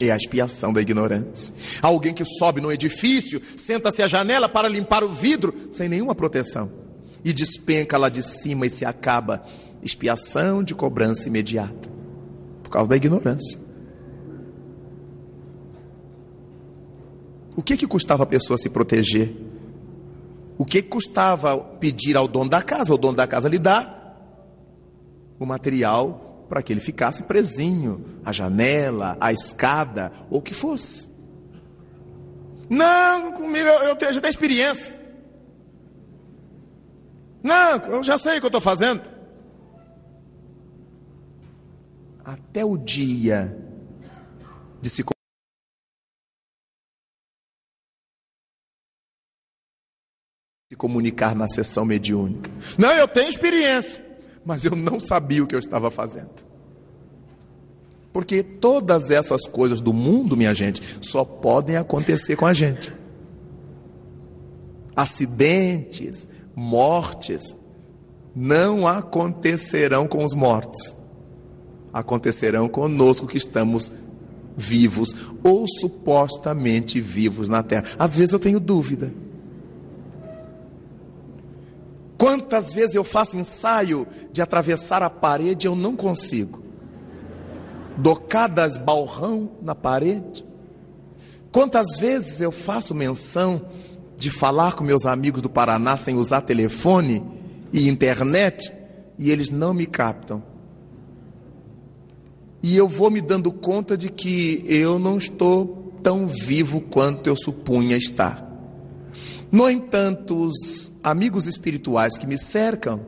[0.00, 1.54] É a expiação da ignorância.
[1.80, 6.70] Alguém que sobe no edifício, senta-se à janela para limpar o vidro, sem nenhuma proteção,
[7.24, 9.44] e despenca lá de cima e se acaba.
[9.82, 11.88] Expiação de cobrança imediata,
[12.62, 13.58] por causa da ignorância.
[17.56, 19.34] O que que custava a pessoa se proteger?
[20.58, 22.92] O que custava pedir ao dono da casa?
[22.92, 23.94] O dono da casa lhe dá
[25.38, 31.08] o material para que ele ficasse presinho, a janela, a escada, ou o que fosse.
[32.70, 34.94] Não, comigo eu, eu, tenho, eu já tenho experiência.
[37.42, 39.02] Não, eu já sei o que eu estou fazendo.
[42.24, 43.56] Até o dia
[44.80, 45.04] de se
[50.76, 52.50] comunicar na sessão mediúnica.
[52.78, 54.04] Não, eu tenho experiência,
[54.44, 56.46] mas eu não sabia o que eu estava fazendo.
[58.12, 62.92] Porque todas essas coisas do mundo, minha gente, só podem acontecer com a gente.
[64.94, 67.54] Acidentes, mortes,
[68.34, 70.96] não acontecerão com os mortos.
[71.92, 73.92] Acontecerão conosco que estamos
[74.56, 77.84] vivos ou supostamente vivos na terra.
[77.98, 79.12] Às vezes eu tenho dúvida.
[82.18, 86.62] Quantas vezes eu faço ensaio de atravessar a parede eu não consigo?
[87.96, 90.44] Dou cada esbalrão na parede.
[91.52, 93.62] Quantas vezes eu faço menção
[94.16, 97.22] de falar com meus amigos do Paraná sem usar telefone
[97.72, 98.72] e internet
[99.18, 100.42] e eles não me captam?
[102.62, 107.36] E eu vou me dando conta de que eu não estou tão vivo quanto eu
[107.36, 108.45] supunha estar.
[109.56, 113.00] No entanto, os amigos espirituais que me cercam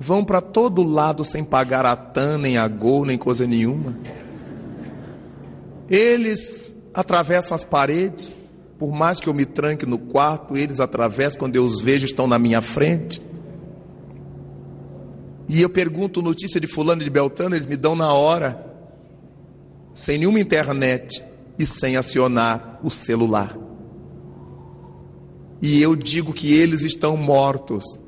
[0.00, 3.94] vão para todo lado sem pagar a TAN, nem a GOL, nem coisa nenhuma.
[5.86, 8.34] Eles atravessam as paredes,
[8.78, 12.26] por mais que eu me tranque no quarto, eles atravessam, quando eu os vejo, estão
[12.26, 13.20] na minha frente.
[15.50, 18.64] E eu pergunto notícia de fulano de Beltrano, eles me dão na hora,
[19.94, 21.22] sem nenhuma internet
[21.58, 23.67] e sem acionar o celular
[25.60, 27.98] e eu digo que eles estão mortos,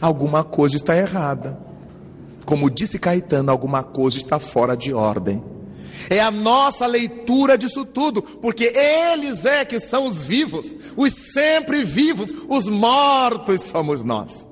[0.00, 1.58] alguma coisa está errada.
[2.44, 5.42] Como disse Caetano, alguma coisa está fora de ordem.
[6.08, 11.84] É a nossa leitura disso tudo, porque eles é que são os vivos, os sempre
[11.84, 14.46] vivos, os mortos somos nós.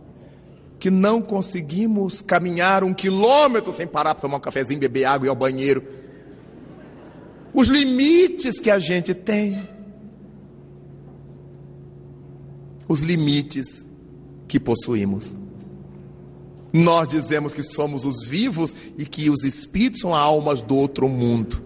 [0.78, 5.28] Que não conseguimos caminhar um quilômetro sem parar para tomar um cafezinho, beber água e
[5.28, 5.82] ir ao banheiro.
[7.54, 9.73] Os limites que a gente tem.
[12.88, 13.84] Os limites
[14.46, 15.34] que possuímos.
[16.72, 21.62] Nós dizemos que somos os vivos e que os espíritos são almas do outro mundo.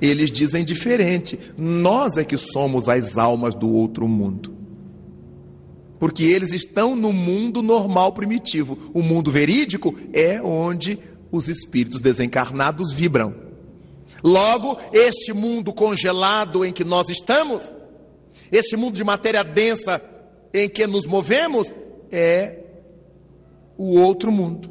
[0.00, 1.38] Eles dizem diferente.
[1.58, 4.54] Nós é que somos as almas do outro mundo.
[5.98, 8.78] Porque eles estão no mundo normal primitivo.
[8.94, 10.98] O mundo verídico é onde
[11.30, 13.34] os espíritos desencarnados vibram.
[14.22, 17.72] Logo, este mundo congelado em que nós estamos,
[18.52, 20.00] este mundo de matéria densa
[20.52, 21.72] em que nos movemos
[22.10, 22.58] é
[23.76, 24.70] o outro mundo.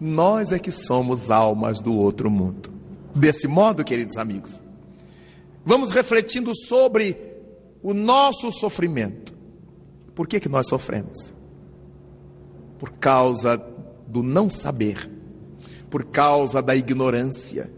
[0.00, 2.72] Nós é que somos almas do outro mundo.
[3.14, 4.60] Desse modo, queridos amigos,
[5.64, 7.16] vamos refletindo sobre
[7.82, 9.34] o nosso sofrimento.
[10.14, 11.34] Por que, que nós sofremos?
[12.78, 13.56] Por causa
[14.06, 15.10] do não saber,
[15.90, 17.70] por causa da ignorância,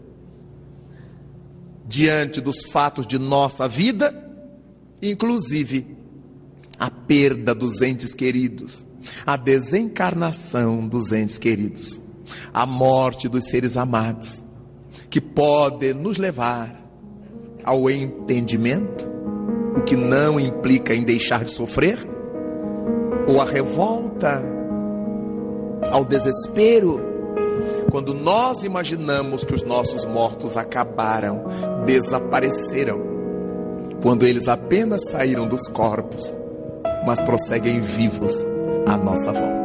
[1.85, 4.13] diante dos fatos de nossa vida,
[5.01, 5.95] inclusive
[6.79, 8.85] a perda dos entes queridos,
[9.25, 11.99] a desencarnação dos entes queridos,
[12.53, 14.43] a morte dos seres amados,
[15.09, 16.81] que pode nos levar
[17.63, 19.09] ao entendimento,
[19.77, 21.99] o que não implica em deixar de sofrer,
[23.27, 24.43] ou a revolta,
[25.91, 26.99] ao desespero,
[27.91, 31.45] quando nós imaginamos que os nossos mortos acabaram,
[31.85, 32.99] desapareceram,
[34.01, 36.35] quando eles apenas saíram dos corpos
[37.05, 38.33] mas prosseguem vivos
[38.87, 39.64] à nossa volta.